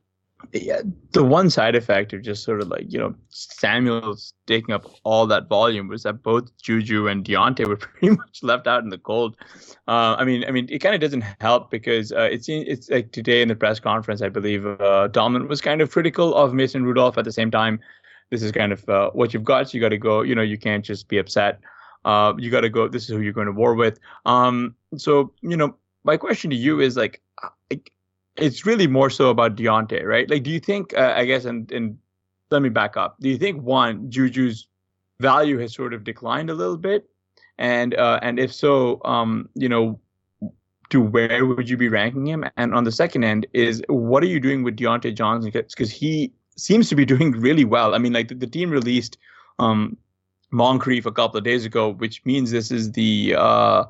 yeah, 0.53 0.81
the 1.11 1.23
one 1.23 1.49
side 1.49 1.75
effect 1.75 2.13
of 2.13 2.21
just 2.21 2.43
sort 2.43 2.61
of 2.61 2.67
like 2.67 2.85
you 2.91 2.99
know 2.99 3.13
Samuel's 3.29 4.33
taking 4.47 4.73
up 4.73 4.85
all 5.03 5.27
that 5.27 5.47
volume 5.47 5.87
was 5.87 6.03
that 6.03 6.23
both 6.23 6.55
Juju 6.61 7.07
and 7.07 7.23
Diontae 7.23 7.67
were 7.67 7.75
pretty 7.77 8.09
much 8.11 8.43
left 8.43 8.67
out 8.67 8.83
in 8.83 8.89
the 8.89 8.97
cold. 8.97 9.35
Uh, 9.87 10.15
I 10.17 10.25
mean, 10.25 10.43
I 10.47 10.51
mean, 10.51 10.67
it 10.69 10.79
kind 10.79 10.95
of 10.95 11.01
doesn't 11.01 11.23
help 11.39 11.69
because 11.69 12.11
uh, 12.11 12.29
it's 12.31 12.47
it's 12.49 12.89
like 12.89 13.11
today 13.11 13.41
in 13.41 13.47
the 13.47 13.55
press 13.55 13.79
conference, 13.79 14.21
I 14.21 14.29
believe 14.29 14.65
uh, 14.65 15.09
was 15.47 15.61
kind 15.61 15.81
of 15.81 15.91
critical 15.91 16.35
of 16.35 16.53
Mason 16.53 16.83
Rudolph. 16.83 17.17
At 17.17 17.25
the 17.25 17.31
same 17.31 17.51
time, 17.51 17.79
this 18.31 18.41
is 18.41 18.51
kind 18.51 18.71
of 18.71 18.87
uh, 18.89 19.11
what 19.11 19.33
you've 19.33 19.43
got. 19.43 19.69
So 19.69 19.75
you 19.75 19.81
got 19.81 19.89
to 19.89 19.97
go. 19.97 20.21
You 20.21 20.35
know, 20.35 20.41
you 20.41 20.57
can't 20.57 20.83
just 20.83 21.07
be 21.07 21.17
upset. 21.17 21.59
Uh, 22.03 22.33
you 22.37 22.51
got 22.51 22.61
to 22.61 22.69
go. 22.69 22.87
This 22.87 23.03
is 23.03 23.09
who 23.09 23.21
you're 23.21 23.33
going 23.33 23.47
to 23.47 23.53
war 23.53 23.75
with. 23.75 23.99
Um, 24.25 24.75
so 24.97 25.33
you 25.41 25.57
know, 25.57 25.75
my 26.03 26.17
question 26.17 26.49
to 26.51 26.55
you 26.55 26.79
is 26.79 26.95
like, 26.95 27.21
it's 28.37 28.65
really 28.65 28.87
more 28.87 29.09
so 29.09 29.29
about 29.29 29.55
Diontae, 29.55 30.03
right? 30.03 30.29
Like, 30.29 30.43
do 30.43 30.51
you 30.51 30.59
think, 30.59 30.93
uh, 30.97 31.13
I 31.15 31.25
guess, 31.25 31.45
and, 31.45 31.71
and 31.71 31.97
let 32.51 32.61
me 32.61 32.69
back 32.69 32.97
up. 32.97 33.17
Do 33.19 33.29
you 33.29 33.37
think 33.37 33.61
one, 33.61 34.09
Juju's 34.09 34.67
value 35.19 35.57
has 35.59 35.73
sort 35.73 35.93
of 35.93 36.03
declined 36.03 36.49
a 36.49 36.53
little 36.53 36.77
bit? 36.77 37.09
And 37.57 37.95
uh, 37.95 38.19
and 38.21 38.37
if 38.37 38.53
so, 38.53 39.01
um, 39.05 39.47
you 39.55 39.69
know, 39.69 39.99
to 40.89 41.01
where 41.01 41.45
would 41.45 41.69
you 41.69 41.77
be 41.77 41.87
ranking 41.87 42.27
him? 42.27 42.43
And 42.57 42.73
on 42.73 42.83
the 42.83 42.91
second 42.91 43.23
end 43.23 43.47
is 43.53 43.81
what 43.87 44.23
are 44.23 44.27
you 44.27 44.39
doing 44.39 44.63
with 44.63 44.75
Diontae 44.75 45.15
Johnson? 45.15 45.51
Because 45.51 45.89
he 45.89 46.33
seems 46.57 46.89
to 46.89 46.95
be 46.95 47.05
doing 47.13 47.31
really 47.31 47.65
well. 47.65 47.95
I 47.95 47.97
mean, 47.97 48.13
like 48.13 48.27
the, 48.27 48.35
the 48.35 48.47
team 48.47 48.69
released 48.69 49.17
um, 49.59 49.95
Moncrief 50.51 51.05
a 51.05 51.11
couple 51.11 51.37
of 51.37 51.43
days 51.43 51.65
ago, 51.65 51.89
which 51.93 52.23
means 52.25 52.51
this 52.51 52.71
is 52.71 52.91
the 52.91 53.35
uh, 53.37 53.85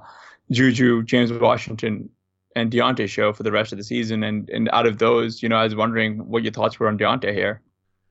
Juju 0.52 1.04
James 1.04 1.34
Washington 1.34 2.10
and 2.56 2.72
Diontae 2.72 3.08
show 3.10 3.34
for 3.34 3.44
the 3.44 3.52
rest 3.52 3.72
of 3.72 3.78
the 3.78 3.84
season. 3.84 4.24
And 4.24 4.50
and 4.50 4.70
out 4.74 4.88
of 4.88 4.98
those, 4.98 5.44
you 5.44 5.50
know, 5.50 5.58
I 5.58 5.64
was 5.64 5.76
wondering 5.76 6.20
what 6.30 6.44
your 6.44 6.54
thoughts 6.54 6.80
were 6.80 6.88
on 6.88 6.98
Diontae 6.98 7.34
here. 7.34 7.62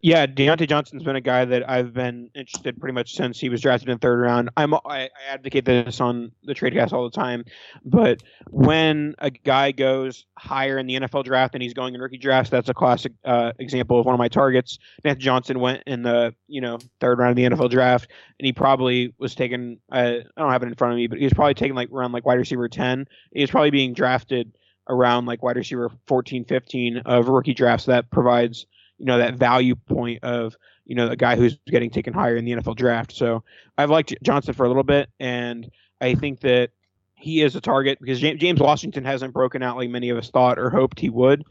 Yeah, 0.04 0.26
Diontae 0.26 0.68
Johnson's 0.68 1.02
been 1.02 1.16
a 1.16 1.22
guy 1.22 1.46
that 1.46 1.66
I've 1.66 1.94
been 1.94 2.28
interested 2.34 2.78
pretty 2.78 2.92
much 2.92 3.14
since 3.14 3.40
he 3.40 3.48
was 3.48 3.62
drafted 3.62 3.88
in 3.88 3.96
third 3.96 4.20
round. 4.20 4.50
I'm 4.54 4.74
I, 4.74 4.78
I 4.84 5.08
advocate 5.30 5.64
this 5.64 5.98
on 5.98 6.30
the 6.42 6.54
TradeCast 6.54 6.92
all 6.92 7.04
the 7.04 7.16
time, 7.16 7.46
but 7.86 8.22
when 8.50 9.14
a 9.18 9.30
guy 9.30 9.72
goes 9.72 10.26
higher 10.36 10.76
in 10.76 10.86
the 10.86 10.96
NFL 10.96 11.24
draft 11.24 11.54
and 11.54 11.62
he's 11.62 11.72
going 11.72 11.94
in 11.94 12.02
rookie 12.02 12.18
drafts, 12.18 12.50
that's 12.50 12.68
a 12.68 12.74
classic 12.74 13.14
uh, 13.24 13.52
example 13.58 13.98
of 13.98 14.04
one 14.04 14.14
of 14.14 14.18
my 14.18 14.28
targets. 14.28 14.78
Nathan 15.04 15.20
Johnson 15.20 15.58
went 15.58 15.82
in 15.86 16.02
the 16.02 16.34
you 16.48 16.60
know 16.60 16.78
third 17.00 17.18
round 17.18 17.30
of 17.30 17.36
the 17.36 17.56
NFL 17.56 17.70
draft, 17.70 18.10
and 18.38 18.44
he 18.44 18.52
probably 18.52 19.14
was 19.16 19.34
taken. 19.34 19.78
Uh, 19.90 20.16
I 20.36 20.40
don't 20.40 20.52
have 20.52 20.62
it 20.62 20.66
in 20.66 20.74
front 20.74 20.92
of 20.92 20.98
me, 20.98 21.06
but 21.06 21.16
he 21.16 21.24
was 21.24 21.32
probably 21.32 21.54
taken 21.54 21.74
like 21.74 21.88
around 21.90 22.12
like 22.12 22.26
wide 22.26 22.36
receiver 22.36 22.68
ten. 22.68 23.08
He 23.32 23.40
was 23.40 23.50
probably 23.50 23.70
being 23.70 23.94
drafted 23.94 24.52
around 24.86 25.24
like 25.24 25.42
wide 25.42 25.56
receiver 25.56 25.90
14, 26.08 26.44
15 26.44 26.98
of 27.06 27.28
rookie 27.28 27.54
drafts. 27.54 27.86
That 27.86 28.10
provides 28.10 28.66
you 28.98 29.06
know 29.06 29.18
that 29.18 29.34
value 29.34 29.74
point 29.74 30.22
of 30.22 30.56
you 30.84 30.94
know 30.94 31.08
a 31.08 31.16
guy 31.16 31.36
who's 31.36 31.58
getting 31.66 31.90
taken 31.90 32.12
higher 32.12 32.36
in 32.36 32.44
the 32.44 32.52
NFL 32.52 32.76
draft. 32.76 33.12
So 33.12 33.42
I've 33.76 33.90
liked 33.90 34.14
Johnson 34.22 34.54
for 34.54 34.64
a 34.64 34.68
little 34.68 34.82
bit, 34.82 35.08
and 35.18 35.70
I 36.00 36.14
think 36.14 36.40
that 36.40 36.70
he 37.14 37.40
is 37.42 37.56
a 37.56 37.60
target 37.60 37.98
because 38.00 38.20
James 38.20 38.60
Washington 38.60 39.04
hasn't 39.04 39.32
broken 39.32 39.62
out 39.62 39.76
like 39.76 39.88
many 39.88 40.10
of 40.10 40.18
us 40.18 40.30
thought 40.30 40.58
or 40.58 40.68
hoped 40.68 41.00
he 41.00 41.08
would. 41.08 41.42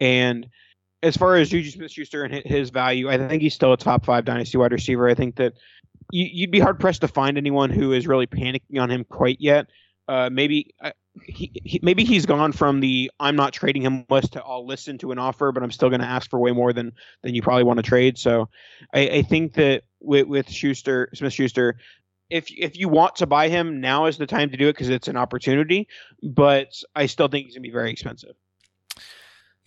And 0.00 0.48
as 1.02 1.16
far 1.16 1.36
as 1.36 1.50
Juju 1.50 1.70
Smith-Schuster 1.70 2.24
and 2.24 2.34
his 2.46 2.70
value, 2.70 3.08
I 3.10 3.18
think 3.18 3.42
he's 3.42 3.54
still 3.54 3.72
a 3.72 3.76
top 3.76 4.04
five 4.04 4.24
dynasty 4.24 4.56
wide 4.56 4.72
receiver. 4.72 5.08
I 5.08 5.14
think 5.14 5.36
that 5.36 5.54
you'd 6.10 6.50
be 6.50 6.60
hard 6.60 6.80
pressed 6.80 7.02
to 7.02 7.08
find 7.08 7.36
anyone 7.36 7.70
who 7.70 7.92
is 7.92 8.06
really 8.06 8.26
panicking 8.26 8.80
on 8.80 8.90
him 8.90 9.04
quite 9.04 9.36
yet. 9.40 9.66
Uh, 10.08 10.30
maybe 10.32 10.74
he, 11.24 11.52
he, 11.64 11.80
maybe 11.82 12.04
he's 12.04 12.26
gone 12.26 12.52
from 12.52 12.80
the 12.80 13.10
I'm 13.20 13.36
not 13.36 13.52
trading 13.52 13.82
him 13.82 14.04
list 14.10 14.32
to 14.34 14.42
I'll 14.42 14.66
listen 14.66 14.98
to 14.98 15.12
an 15.12 15.18
offer, 15.18 15.52
but 15.52 15.62
I'm 15.62 15.70
still 15.70 15.88
going 15.88 16.00
to 16.00 16.06
ask 16.06 16.28
for 16.30 16.38
way 16.38 16.52
more 16.52 16.72
than 16.72 16.92
than 17.22 17.34
you 17.34 17.42
probably 17.42 17.64
want 17.64 17.78
to 17.78 17.82
trade. 17.82 18.18
So 18.18 18.48
I, 18.94 19.08
I 19.08 19.22
think 19.22 19.54
that 19.54 19.82
with, 20.00 20.26
with 20.26 20.50
Schuster 20.50 21.10
Smith 21.14 21.32
Schuster, 21.32 21.76
if 22.30 22.50
if 22.50 22.76
you 22.76 22.88
want 22.88 23.16
to 23.16 23.26
buy 23.26 23.48
him, 23.48 23.80
now 23.80 24.06
is 24.06 24.18
the 24.18 24.26
time 24.26 24.50
to 24.50 24.56
do 24.56 24.68
it 24.68 24.74
because 24.74 24.88
it's 24.88 25.08
an 25.08 25.16
opportunity. 25.16 25.88
But 26.22 26.68
I 26.94 27.06
still 27.06 27.28
think 27.28 27.46
he's 27.46 27.54
going 27.54 27.62
to 27.62 27.68
be 27.68 27.72
very 27.72 27.90
expensive. 27.90 28.34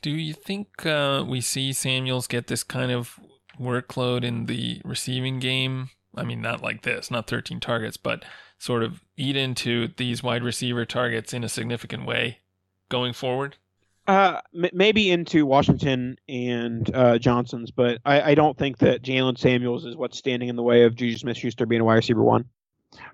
Do 0.02 0.10
you 0.10 0.34
think 0.34 0.86
uh, 0.86 1.24
we 1.28 1.42
see 1.42 1.74
Samuels 1.74 2.28
get 2.28 2.48
this 2.48 2.64
kind 2.64 2.92
of 2.92 3.20
workload 3.60 4.24
in 4.24 4.48
the 4.48 4.82
receiving 4.84 5.40
game? 5.40 5.92
I 6.16 6.24
mean, 6.24 6.42
not 6.42 6.62
like 6.62 6.82
this, 6.82 7.12
not 7.12 7.28
13 7.28 7.60
targets, 7.60 7.98
but 7.98 8.26
sort 8.62 8.84
of 8.84 9.04
eat 9.17 9.36
into 9.36 9.88
these 9.97 10.21
wide 10.21 10.43
receiver 10.43 10.86
targets 10.86 11.34
in 11.34 11.43
a 11.43 11.50
significant 11.50 12.06
way 12.06 12.38
going 12.89 13.12
forward? 13.12 13.58
Uh, 14.06 14.39
m- 14.54 14.69
maybe 14.71 15.10
into 15.10 15.47
Washington 15.47 16.15
and 16.30 16.93
uh, 16.93 17.17
Johnson's, 17.17 17.71
but 17.71 18.00
I, 18.06 18.21
I 18.21 18.36
don't 18.36 18.56
think 18.56 18.78
that 18.78 19.02
Jalen 19.02 19.39
Samuels 19.39 19.86
is 19.86 19.95
what's 19.95 20.15
standing 20.15 20.47
in 20.47 20.56
the 20.58 20.62
way 20.62 20.84
of 20.84 20.93
Juju 20.93 21.17
Smith-Schuster 21.17 21.65
being 21.65 21.82
a 21.82 21.86
wide 21.86 21.95
receiver 21.95 22.21
one. 22.21 22.45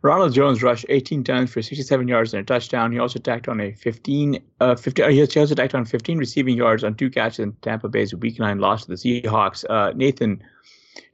Ronald 0.01 0.33
Jones 0.33 0.61
rushed 0.61 0.85
18 0.89 1.23
times 1.23 1.53
for 1.53 1.61
67 1.61 2.07
yards 2.09 2.33
and 2.33 2.41
a 2.41 2.45
touchdown. 2.45 2.91
He 2.91 2.99
also 2.99 3.19
tacked 3.19 3.47
on 3.47 3.61
a 3.61 3.71
15, 3.71 4.41
uh, 4.59 4.75
50, 4.75 5.01
uh, 5.01 5.09
he 5.09 5.21
also 5.21 5.55
tacked 5.55 5.75
on 5.75 5.85
15 5.85 6.17
receiving 6.17 6.57
yards 6.57 6.83
on 6.83 6.93
two 6.93 7.09
catches 7.09 7.39
in 7.39 7.53
Tampa 7.61 7.87
Bay's 7.87 8.13
Week 8.13 8.37
Nine 8.37 8.59
loss 8.59 8.83
to 8.83 8.89
the 8.89 8.95
Seahawks. 8.95 9.63
Uh, 9.69 9.93
Nathan, 9.95 10.43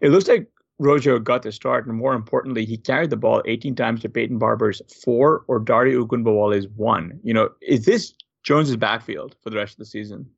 it 0.02 0.10
looks 0.10 0.28
like 0.28 0.48
Rojo 0.84 1.18
got 1.18 1.44
the 1.44 1.52
start, 1.52 1.88
and 1.88 1.96
more 1.96 2.14
importantly, 2.14 2.66
he 2.66 2.78
carried 2.78 3.10
the 3.10 3.18
ball 3.18 3.42
18 3.46 3.76
times 3.76 4.02
to 4.02 4.10
Peyton 4.10 4.38
Barber's 4.38 4.82
four 5.04 5.46
or 5.48 5.60
Dare 5.60 5.86
Ogunbowale's 5.86 6.68
one. 6.76 7.20
You 7.24 7.34
know, 7.34 7.50
is 7.62 7.86
this 7.86 8.14
Jones's 8.44 8.76
backfield 8.76 9.36
for 9.42 9.50
the 9.50 9.58
rest 9.58 9.74
of 9.74 9.78
the 9.80 9.86
season? 9.86 10.30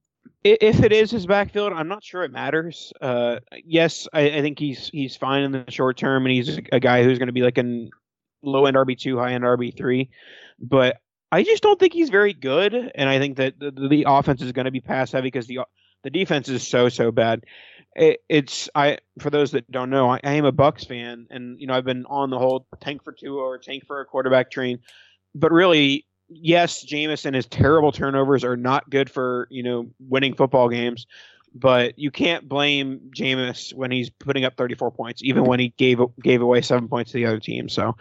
If 0.44 0.84
it 0.84 0.92
is 0.92 1.10
his 1.10 1.26
backfield, 1.26 1.74
I'm 1.74 1.88
not 1.88 2.04
sure 2.04 2.24
it 2.24 2.32
matters. 2.32 2.94
Uh, 3.02 3.38
yes, 3.64 4.08
I, 4.14 4.30
I, 4.30 4.42
think 4.42 4.60
he's 4.60 4.90
he's 4.90 5.16
fine 5.16 5.42
in 5.42 5.52
the 5.52 5.66
short 5.70 5.98
term, 5.98 6.24
and 6.24 6.32
he's 6.32 6.60
a 6.72 6.80
guy 6.80 7.04
who's 7.04 7.18
going 7.18 7.28
to 7.28 7.34
be 7.34 7.42
like 7.42 7.58
a 7.58 7.90
low 8.44 8.68
end 8.68 8.78
RB 8.78 8.96
two, 8.96 9.18
high 9.18 9.34
end 9.34 9.44
RB 9.44 9.76
three. 9.76 10.12
But 10.60 10.98
I 11.32 11.42
just 11.44 11.64
don't 11.64 11.80
think 11.80 11.94
he's 11.94 12.10
very 12.10 12.34
good, 12.34 12.76
and 12.76 13.10
I 13.10 13.18
think 13.18 13.38
that 13.38 13.58
the, 13.58 13.72
the 13.72 14.06
offense 14.08 14.44
is 14.44 14.52
going 14.52 14.66
to 14.66 14.72
be 14.72 14.82
pass 14.82 15.12
heavy 15.12 15.28
because 15.28 15.48
the 15.48 15.62
the 16.04 16.12
defense 16.12 16.48
is 16.48 16.66
so 16.68 16.90
so 16.90 17.12
bad 17.12 17.44
it, 17.96 18.24
it's 18.28 18.70
I 18.76 18.98
for 19.20 19.30
those 19.30 19.52
that 19.52 19.70
don't 19.72 19.90
know, 19.90 20.10
I, 20.10 20.20
I, 20.24 20.34
am 20.34 20.46
a 20.46 20.52
Bucs 20.52 20.88
fan, 20.88 21.28
and 21.30 21.60
you 21.60 21.68
know 21.68 21.74
I've 21.74 21.86
been 21.86 22.06
on 22.08 22.30
the 22.30 22.38
whole 22.38 22.68
tank 22.82 23.04
for 23.04 23.14
two 23.14 23.40
or 23.40 23.58
tank 23.58 23.86
for 23.86 24.02
a 24.02 24.06
quarterback 24.06 24.52
train, 24.52 24.80
but 25.34 25.52
really, 25.52 26.06
yes, 26.30 26.86
Jameis 26.86 27.26
and 27.26 27.36
his 27.36 27.46
terrible 27.46 27.92
turnovers 27.92 28.44
are 28.44 28.58
not 28.58 28.90
good 28.90 29.10
for 29.10 29.48
you 29.50 29.64
know 29.64 29.90
winning 30.00 30.36
football 30.36 30.70
games. 30.70 31.08
But 31.58 31.98
you 31.98 32.12
can't 32.12 32.50
blame 32.50 33.00
Jameis 33.16 33.74
when 33.74 33.90
he's 33.90 34.10
putting 34.10 34.44
up 34.44 34.58
34 34.58 34.92
points, 34.92 35.24
even 35.24 35.46
when 35.46 35.62
he 35.62 35.74
gave 35.78 36.02
gave 36.22 36.42
away 36.42 36.60
seven 36.60 36.90
points 36.90 37.12
to 37.12 37.18
the 37.18 37.26
other 37.28 37.40
team. 37.40 37.70
So, 37.70 37.96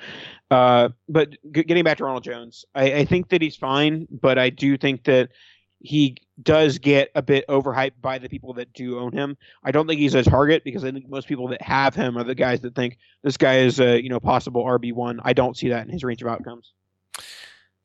uh, 0.50 0.88
but 1.08 1.36
g- 1.52 1.62
getting 1.62 1.84
back 1.84 1.98
to 1.98 2.04
Ronald 2.04 2.24
Jones, 2.24 2.64
I, 2.74 2.92
I 2.92 3.04
think 3.04 3.28
that 3.28 3.40
he's 3.40 3.54
fine, 3.54 4.08
but 4.10 4.40
I 4.40 4.50
do 4.50 4.76
think 4.76 5.04
that 5.04 5.30
he 5.78 6.16
does 6.42 6.78
get 6.78 7.10
a 7.14 7.22
bit 7.22 7.46
overhyped 7.48 8.00
by 8.00 8.18
the 8.18 8.28
people 8.28 8.54
that 8.54 8.72
do 8.72 8.98
own 8.98 9.12
him. 9.12 9.36
I 9.62 9.70
don't 9.70 9.86
think 9.86 10.00
he's 10.00 10.14
a 10.14 10.22
target 10.22 10.64
because 10.64 10.84
I 10.84 10.90
think 10.90 11.08
most 11.08 11.28
people 11.28 11.48
that 11.48 11.62
have 11.62 11.94
him 11.94 12.18
are 12.18 12.24
the 12.24 12.34
guys 12.34 12.60
that 12.60 12.74
think 12.74 12.98
this 13.22 13.36
guy 13.36 13.58
is 13.58 13.80
a 13.80 14.02
you 14.02 14.08
know 14.08 14.20
possible 14.20 14.64
RB 14.64 14.92
one. 14.92 15.20
I 15.22 15.32
don't 15.32 15.56
see 15.56 15.68
that 15.68 15.86
in 15.86 15.92
his 15.92 16.02
range 16.04 16.22
of 16.22 16.28
outcomes. 16.28 16.72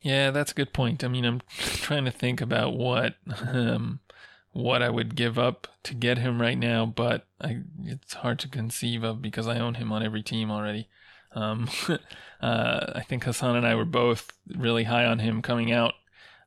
Yeah, 0.01 0.31
that's 0.31 0.51
a 0.51 0.55
good 0.55 0.73
point. 0.73 1.03
I 1.03 1.07
mean, 1.07 1.25
I'm 1.25 1.41
trying 1.57 2.05
to 2.05 2.11
think 2.11 2.41
about 2.41 2.75
what 2.75 3.15
um, 3.27 3.99
what 4.51 4.81
I 4.81 4.89
would 4.89 5.15
give 5.15 5.37
up 5.37 5.67
to 5.83 5.93
get 5.93 6.17
him 6.17 6.41
right 6.41 6.57
now, 6.57 6.85
but 6.85 7.27
I, 7.39 7.61
it's 7.83 8.13
hard 8.13 8.39
to 8.39 8.47
conceive 8.47 9.03
of 9.03 9.21
because 9.21 9.47
I 9.47 9.59
own 9.59 9.75
him 9.75 9.91
on 9.91 10.03
every 10.03 10.23
team 10.23 10.49
already. 10.49 10.87
Um, 11.33 11.69
uh, 12.41 12.93
I 12.95 13.01
think 13.07 13.23
Hassan 13.23 13.55
and 13.55 13.67
I 13.67 13.75
were 13.75 13.85
both 13.85 14.31
really 14.47 14.85
high 14.85 15.05
on 15.05 15.19
him 15.19 15.41
coming 15.41 15.71
out. 15.71 15.93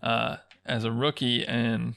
Uh, 0.02 0.36
as 0.64 0.84
a 0.84 0.92
rookie 0.92 1.44
and 1.44 1.94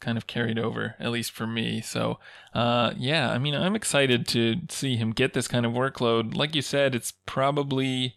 kind 0.00 0.18
of 0.18 0.26
carried 0.26 0.58
over, 0.58 0.96
at 0.98 1.10
least 1.10 1.30
for 1.30 1.46
me. 1.46 1.80
So, 1.80 2.18
uh, 2.52 2.92
yeah, 2.96 3.30
I 3.30 3.38
mean, 3.38 3.54
I'm 3.54 3.76
excited 3.76 4.26
to 4.28 4.56
see 4.68 4.96
him 4.96 5.12
get 5.12 5.32
this 5.32 5.48
kind 5.48 5.64
of 5.64 5.72
workload. 5.72 6.34
Like 6.34 6.54
you 6.54 6.62
said, 6.62 6.94
it's 6.94 7.12
probably, 7.24 8.16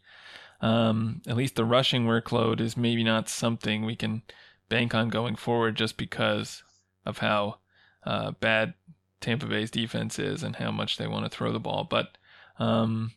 um, 0.61 1.21
at 1.27 1.37
least 1.37 1.55
the 1.55 1.63
rushing 1.63 2.05
workload 2.05 2.59
is 2.59 2.75
maybe 2.75 3.03
not 3.03 3.29
something 3.29 3.85
we 3.85 3.95
can 3.95 4.23
bank 4.67 4.95
on 4.95 5.09
going 5.09 5.35
forward 5.35 5.75
just 5.75 5.95
because 5.95 6.63
of 7.05 7.19
how 7.19 7.59
uh, 8.03 8.31
bad 8.31 8.73
Tampa 9.21 9.45
Bay's 9.45 9.71
defense 9.71 10.17
is 10.17 10.41
and 10.41 10.55
how 10.55 10.71
much 10.71 10.97
they 10.97 11.07
want 11.07 11.25
to 11.25 11.35
throw 11.35 11.51
the 11.51 11.59
ball. 11.59 11.85
But, 11.87 12.17
um, 12.57 13.11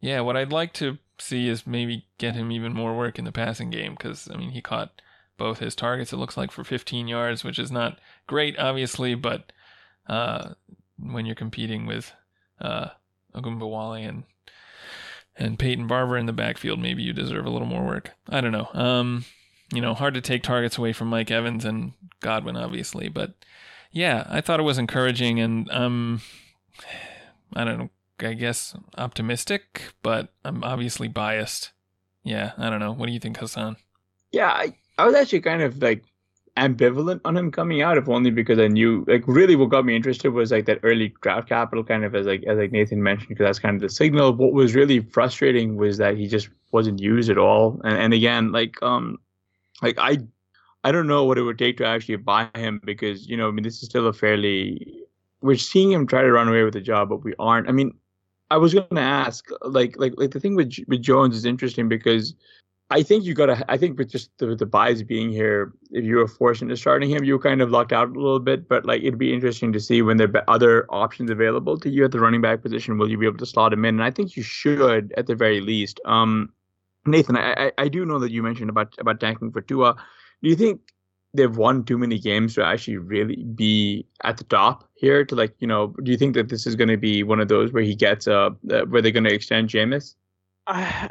yeah, 0.00 0.20
what 0.20 0.36
I'd 0.36 0.52
like 0.52 0.74
to 0.74 0.98
see 1.18 1.48
is 1.48 1.66
maybe 1.66 2.06
get 2.18 2.34
him 2.34 2.52
even 2.52 2.74
more 2.74 2.96
work 2.96 3.18
in 3.18 3.24
the 3.24 3.32
passing 3.32 3.70
game 3.70 3.92
because, 3.92 4.28
I 4.32 4.36
mean, 4.36 4.50
he 4.50 4.60
caught 4.60 5.00
both 5.40 5.58
his 5.58 5.74
targets, 5.74 6.12
it 6.12 6.18
looks 6.18 6.36
like, 6.36 6.52
for 6.52 6.62
15 6.62 7.08
yards, 7.08 7.42
which 7.42 7.58
is 7.58 7.72
not 7.72 7.98
great, 8.26 8.58
obviously, 8.58 9.14
but 9.14 9.50
uh, 10.06 10.50
when 10.98 11.24
you're 11.24 11.34
competing 11.34 11.86
with 11.86 12.12
uh, 12.60 12.88
Ogunbowale 13.34 14.06
and 14.06 14.24
and 15.36 15.58
Peyton 15.58 15.86
Barber 15.86 16.18
in 16.18 16.26
the 16.26 16.34
backfield, 16.34 16.78
maybe 16.78 17.02
you 17.02 17.14
deserve 17.14 17.46
a 17.46 17.50
little 17.50 17.66
more 17.66 17.86
work. 17.86 18.10
I 18.28 18.42
don't 18.42 18.52
know. 18.52 18.68
Um, 18.74 19.24
you 19.72 19.80
know, 19.80 19.94
hard 19.94 20.12
to 20.12 20.20
take 20.20 20.42
targets 20.42 20.76
away 20.76 20.92
from 20.92 21.08
Mike 21.08 21.30
Evans 21.30 21.64
and 21.64 21.92
Godwin, 22.20 22.58
obviously, 22.58 23.08
but 23.08 23.32
yeah, 23.90 24.26
I 24.28 24.42
thought 24.42 24.60
it 24.60 24.64
was 24.64 24.76
encouraging, 24.76 25.40
and 25.40 25.70
um, 25.70 26.20
I 27.54 27.64
don't 27.64 27.78
know. 27.78 27.90
I 28.22 28.34
guess 28.34 28.76
optimistic, 28.98 29.94
but 30.02 30.28
I'm 30.44 30.62
obviously 30.62 31.08
biased. 31.08 31.70
Yeah, 32.22 32.52
I 32.58 32.68
don't 32.68 32.80
know. 32.80 32.92
What 32.92 33.06
do 33.06 33.12
you 33.12 33.18
think, 33.18 33.38
Hassan? 33.38 33.76
Yeah, 34.30 34.50
I, 34.50 34.74
I 35.00 35.06
was 35.06 35.14
actually 35.14 35.40
kind 35.40 35.62
of 35.62 35.80
like 35.82 36.04
ambivalent 36.56 37.20
on 37.24 37.36
him 37.36 37.50
coming 37.50 37.80
out, 37.80 37.96
if 37.96 38.08
only 38.08 38.30
because 38.30 38.58
I 38.58 38.68
knew 38.68 39.04
like 39.08 39.24
really 39.26 39.56
what 39.56 39.70
got 39.70 39.86
me 39.86 39.96
interested 39.96 40.30
was 40.30 40.50
like 40.50 40.66
that 40.66 40.80
early 40.82 41.14
draft 41.22 41.48
capital 41.48 41.82
kind 41.82 42.04
of 42.04 42.14
as 42.14 42.26
like 42.26 42.44
as 42.44 42.58
like 42.58 42.70
Nathan 42.70 43.02
mentioned 43.02 43.30
because 43.30 43.44
that's 43.44 43.58
kind 43.58 43.76
of 43.76 43.82
the 43.82 43.88
signal. 43.88 44.34
What 44.34 44.52
was 44.52 44.74
really 44.74 45.00
frustrating 45.00 45.76
was 45.76 45.96
that 45.98 46.18
he 46.18 46.26
just 46.26 46.50
wasn't 46.70 47.00
used 47.00 47.30
at 47.30 47.38
all. 47.38 47.80
And 47.82 47.96
and 47.96 48.12
again, 48.12 48.52
like 48.52 48.80
um 48.82 49.18
like 49.80 49.98
I 49.98 50.18
I 50.84 50.92
don't 50.92 51.06
know 51.06 51.24
what 51.24 51.38
it 51.38 51.42
would 51.42 51.58
take 51.58 51.78
to 51.78 51.86
actually 51.86 52.16
buy 52.16 52.50
him 52.54 52.80
because 52.84 53.26
you 53.26 53.38
know 53.38 53.48
I 53.48 53.52
mean 53.52 53.62
this 53.62 53.82
is 53.82 53.88
still 53.88 54.06
a 54.06 54.12
fairly 54.12 55.06
we're 55.40 55.56
seeing 55.56 55.90
him 55.90 56.06
try 56.06 56.20
to 56.22 56.32
run 56.32 56.48
away 56.48 56.64
with 56.64 56.74
the 56.74 56.80
job, 56.82 57.08
but 57.08 57.24
we 57.24 57.34
aren't. 57.38 57.68
I 57.68 57.72
mean, 57.72 57.94
I 58.50 58.58
was 58.58 58.74
going 58.74 58.86
to 58.94 59.00
ask 59.00 59.48
like 59.62 59.94
like 59.98 60.12
like 60.18 60.32
the 60.32 60.40
thing 60.40 60.56
with 60.56 60.74
with 60.88 61.00
Jones 61.00 61.36
is 61.36 61.46
interesting 61.46 61.88
because 61.88 62.34
I 62.92 63.04
think 63.04 63.24
you 63.24 63.34
got 63.34 63.46
to. 63.46 63.64
I 63.68 63.76
think 63.76 63.98
with 63.98 64.10
just 64.10 64.30
the, 64.38 64.56
the 64.56 64.66
byes 64.66 65.04
being 65.04 65.30
here, 65.30 65.72
if 65.92 66.04
you 66.04 66.16
were 66.16 66.26
forced 66.26 66.60
into 66.60 66.76
starting 66.76 67.08
him, 67.08 67.22
you 67.22 67.34
were 67.34 67.42
kind 67.42 67.62
of 67.62 67.70
locked 67.70 67.92
out 67.92 68.08
a 68.08 68.20
little 68.20 68.40
bit. 68.40 68.68
But 68.68 68.84
like, 68.84 69.02
it'd 69.02 69.18
be 69.18 69.32
interesting 69.32 69.72
to 69.72 69.80
see 69.80 70.02
when 70.02 70.16
there 70.16 70.28
are 70.34 70.44
other 70.48 70.86
options 70.90 71.30
available 71.30 71.78
to 71.78 71.88
you 71.88 72.04
at 72.04 72.10
the 72.10 72.18
running 72.18 72.40
back 72.40 72.62
position. 72.62 72.98
Will 72.98 73.08
you 73.08 73.16
be 73.16 73.26
able 73.26 73.38
to 73.38 73.46
slot 73.46 73.72
him 73.72 73.84
in? 73.84 73.94
And 73.94 74.02
I 74.02 74.10
think 74.10 74.36
you 74.36 74.42
should 74.42 75.14
at 75.16 75.28
the 75.28 75.36
very 75.36 75.60
least. 75.60 76.00
Um, 76.04 76.52
Nathan, 77.06 77.36
I, 77.36 77.70
I 77.78 77.88
do 77.88 78.04
know 78.04 78.18
that 78.18 78.32
you 78.32 78.42
mentioned 78.42 78.70
about 78.70 78.94
about 78.98 79.20
tanking 79.20 79.52
for 79.52 79.60
Tua. 79.60 79.94
Do 80.42 80.48
you 80.48 80.56
think 80.56 80.80
they've 81.32 81.56
won 81.56 81.84
too 81.84 81.96
many 81.96 82.18
games 82.18 82.56
to 82.56 82.64
actually 82.64 82.96
really 82.96 83.44
be 83.54 84.04
at 84.24 84.36
the 84.36 84.44
top 84.44 84.88
here? 84.94 85.24
To 85.24 85.36
like, 85.36 85.54
you 85.60 85.68
know, 85.68 85.94
do 86.02 86.10
you 86.10 86.18
think 86.18 86.34
that 86.34 86.48
this 86.48 86.66
is 86.66 86.74
going 86.74 86.88
to 86.88 86.96
be 86.96 87.22
one 87.22 87.38
of 87.38 87.46
those 87.46 87.72
where 87.72 87.84
he 87.84 87.94
gets 87.94 88.26
uh, 88.26 88.50
uh 88.68 88.82
where 88.86 89.00
they're 89.00 89.12
going 89.12 89.24
to 89.24 89.34
extend 89.34 89.68
Jameis? 89.68 90.16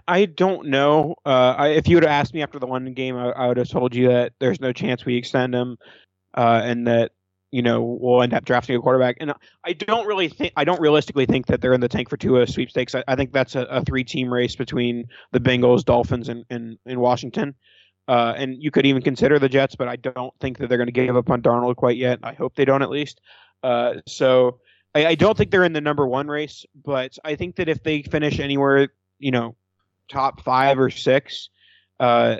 I, 0.07 0.25
don't 0.25 0.67
know. 0.67 1.15
Uh, 1.25 1.55
I, 1.57 1.67
if 1.69 1.87
you 1.87 1.95
would 1.97 2.03
have 2.03 2.11
asked 2.11 2.33
me 2.33 2.41
after 2.41 2.59
the 2.59 2.67
London 2.67 2.93
game, 2.93 3.15
I, 3.15 3.29
I, 3.29 3.47
would 3.47 3.57
have 3.57 3.69
told 3.69 3.93
you 3.93 4.09
that 4.09 4.33
there's 4.39 4.59
no 4.59 4.71
chance 4.71 5.05
we 5.05 5.17
extend 5.17 5.53
him, 5.53 5.77
uh, 6.35 6.61
and 6.63 6.87
that 6.87 7.11
you 7.51 7.61
know 7.61 7.81
we'll 7.81 8.21
end 8.21 8.33
up 8.33 8.45
drafting 8.45 8.75
a 8.75 8.79
quarterback. 8.79 9.17
And 9.19 9.33
I 9.65 9.73
don't 9.73 10.07
really 10.07 10.29
think, 10.29 10.53
I 10.55 10.63
don't 10.63 10.79
realistically 10.79 11.25
think 11.25 11.47
that 11.47 11.61
they're 11.61 11.73
in 11.73 11.81
the 11.81 11.89
tank 11.89 12.09
for 12.09 12.17
Tua 12.17 12.47
sweepstakes. 12.47 12.95
I, 12.95 13.03
I 13.07 13.15
think 13.15 13.33
that's 13.33 13.55
a, 13.55 13.63
a 13.63 13.83
three-team 13.83 14.31
race 14.31 14.55
between 14.55 15.05
the 15.31 15.39
Bengals, 15.39 15.83
Dolphins, 15.83 16.29
and 16.29 16.45
and, 16.49 16.77
and 16.85 16.99
Washington. 16.99 17.55
Uh, 18.07 18.33
and 18.37 18.55
you 18.57 18.71
could 18.71 18.87
even 18.87 19.03
consider 19.03 19.37
the 19.37 19.49
Jets, 19.49 19.75
but 19.75 19.87
I 19.87 19.95
don't 19.95 20.33
think 20.39 20.57
that 20.57 20.67
they're 20.67 20.79
going 20.79 20.87
to 20.87 20.91
give 20.91 21.15
up 21.15 21.29
on 21.29 21.43
Darnold 21.43 21.75
quite 21.75 21.97
yet. 21.97 22.19
I 22.23 22.33
hope 22.33 22.55
they 22.55 22.65
don't 22.65 22.81
at 22.81 22.89
least. 22.89 23.21
Uh, 23.61 23.95
so 24.07 24.59
I, 24.95 25.13
don't 25.13 25.37
think 25.37 25.51
they're 25.51 25.63
in 25.63 25.73
the 25.73 25.81
number 25.81 26.07
one 26.07 26.27
race, 26.27 26.65
but 26.83 27.15
I 27.23 27.35
think 27.35 27.57
that 27.57 27.69
if 27.69 27.83
they 27.83 28.01
finish 28.01 28.39
anywhere 28.39 28.89
you 29.19 29.31
know, 29.31 29.55
top 30.09 30.41
five 30.41 30.79
or 30.79 30.89
six, 30.89 31.49
uh, 31.99 32.37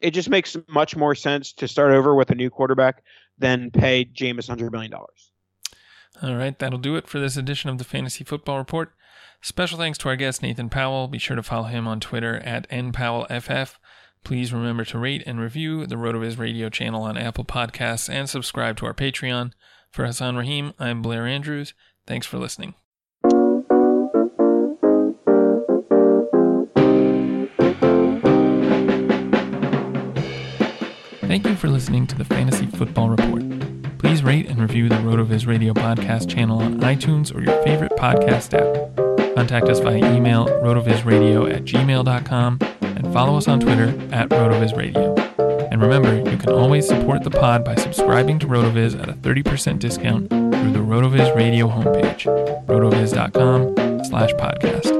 it 0.00 0.12
just 0.12 0.30
makes 0.30 0.56
much 0.68 0.96
more 0.96 1.14
sense 1.14 1.52
to 1.54 1.68
start 1.68 1.92
over 1.92 2.14
with 2.14 2.30
a 2.30 2.34
new 2.34 2.50
quarterback 2.50 3.02
than 3.38 3.70
pay 3.70 4.04
Jameis 4.04 4.48
hundred 4.48 4.72
million 4.72 4.90
dollars. 4.90 5.32
All 6.22 6.36
right, 6.36 6.58
that'll 6.58 6.78
do 6.78 6.96
it 6.96 7.08
for 7.08 7.18
this 7.18 7.36
edition 7.36 7.70
of 7.70 7.78
the 7.78 7.84
Fantasy 7.84 8.24
Football 8.24 8.58
Report. 8.58 8.92
Special 9.42 9.78
thanks 9.78 9.96
to 9.98 10.08
our 10.08 10.16
guest 10.16 10.42
Nathan 10.42 10.68
Powell. 10.68 11.08
Be 11.08 11.18
sure 11.18 11.36
to 11.36 11.42
follow 11.42 11.68
him 11.68 11.88
on 11.88 11.98
Twitter 11.98 12.36
at 12.40 12.68
npowellff. 12.68 13.76
Please 14.22 14.52
remember 14.52 14.84
to 14.84 14.98
rate 14.98 15.22
and 15.26 15.40
review 15.40 15.86
the 15.86 15.94
RotoViz 15.94 16.38
radio 16.38 16.68
channel 16.68 17.02
on 17.02 17.16
Apple 17.16 17.44
Podcasts 17.44 18.10
and 18.10 18.28
subscribe 18.28 18.76
to 18.76 18.86
our 18.86 18.94
Patreon. 18.94 19.52
For 19.90 20.04
Hassan 20.04 20.36
Rahim, 20.36 20.74
I'm 20.78 21.00
Blair 21.00 21.26
Andrews. 21.26 21.72
Thanks 22.06 22.26
for 22.26 22.38
listening. 22.38 22.74
Thank 31.30 31.46
you 31.46 31.54
for 31.54 31.68
listening 31.68 32.08
to 32.08 32.18
the 32.18 32.24
Fantasy 32.24 32.66
Football 32.66 33.10
Report. 33.10 33.44
Please 34.00 34.24
rate 34.24 34.48
and 34.48 34.58
review 34.58 34.88
the 34.88 34.96
RotoViz 34.96 35.46
Radio 35.46 35.72
podcast 35.72 36.28
channel 36.28 36.60
on 36.60 36.80
iTunes 36.80 37.32
or 37.32 37.40
your 37.40 37.62
favorite 37.62 37.92
podcast 37.92 38.52
app. 38.52 39.36
Contact 39.36 39.68
us 39.68 39.78
via 39.78 39.98
email 40.12 40.46
rotovizradio 40.46 41.54
at 41.54 41.62
gmail.com 41.62 42.58
and 42.80 43.12
follow 43.12 43.36
us 43.36 43.46
on 43.46 43.60
Twitter 43.60 43.90
at 44.10 44.28
rotovizradio. 44.30 45.70
And 45.70 45.80
remember, 45.80 46.16
you 46.28 46.36
can 46.36 46.50
always 46.50 46.88
support 46.88 47.22
the 47.22 47.30
pod 47.30 47.64
by 47.64 47.76
subscribing 47.76 48.40
to 48.40 48.48
RotoViz 48.48 49.00
at 49.00 49.08
a 49.08 49.12
30% 49.12 49.78
discount 49.78 50.30
through 50.30 50.72
the 50.72 50.80
RotoViz 50.80 51.36
Radio 51.36 51.68
homepage, 51.68 52.24
rotoviz.com 52.66 54.04
slash 54.04 54.32
podcast. 54.32 54.99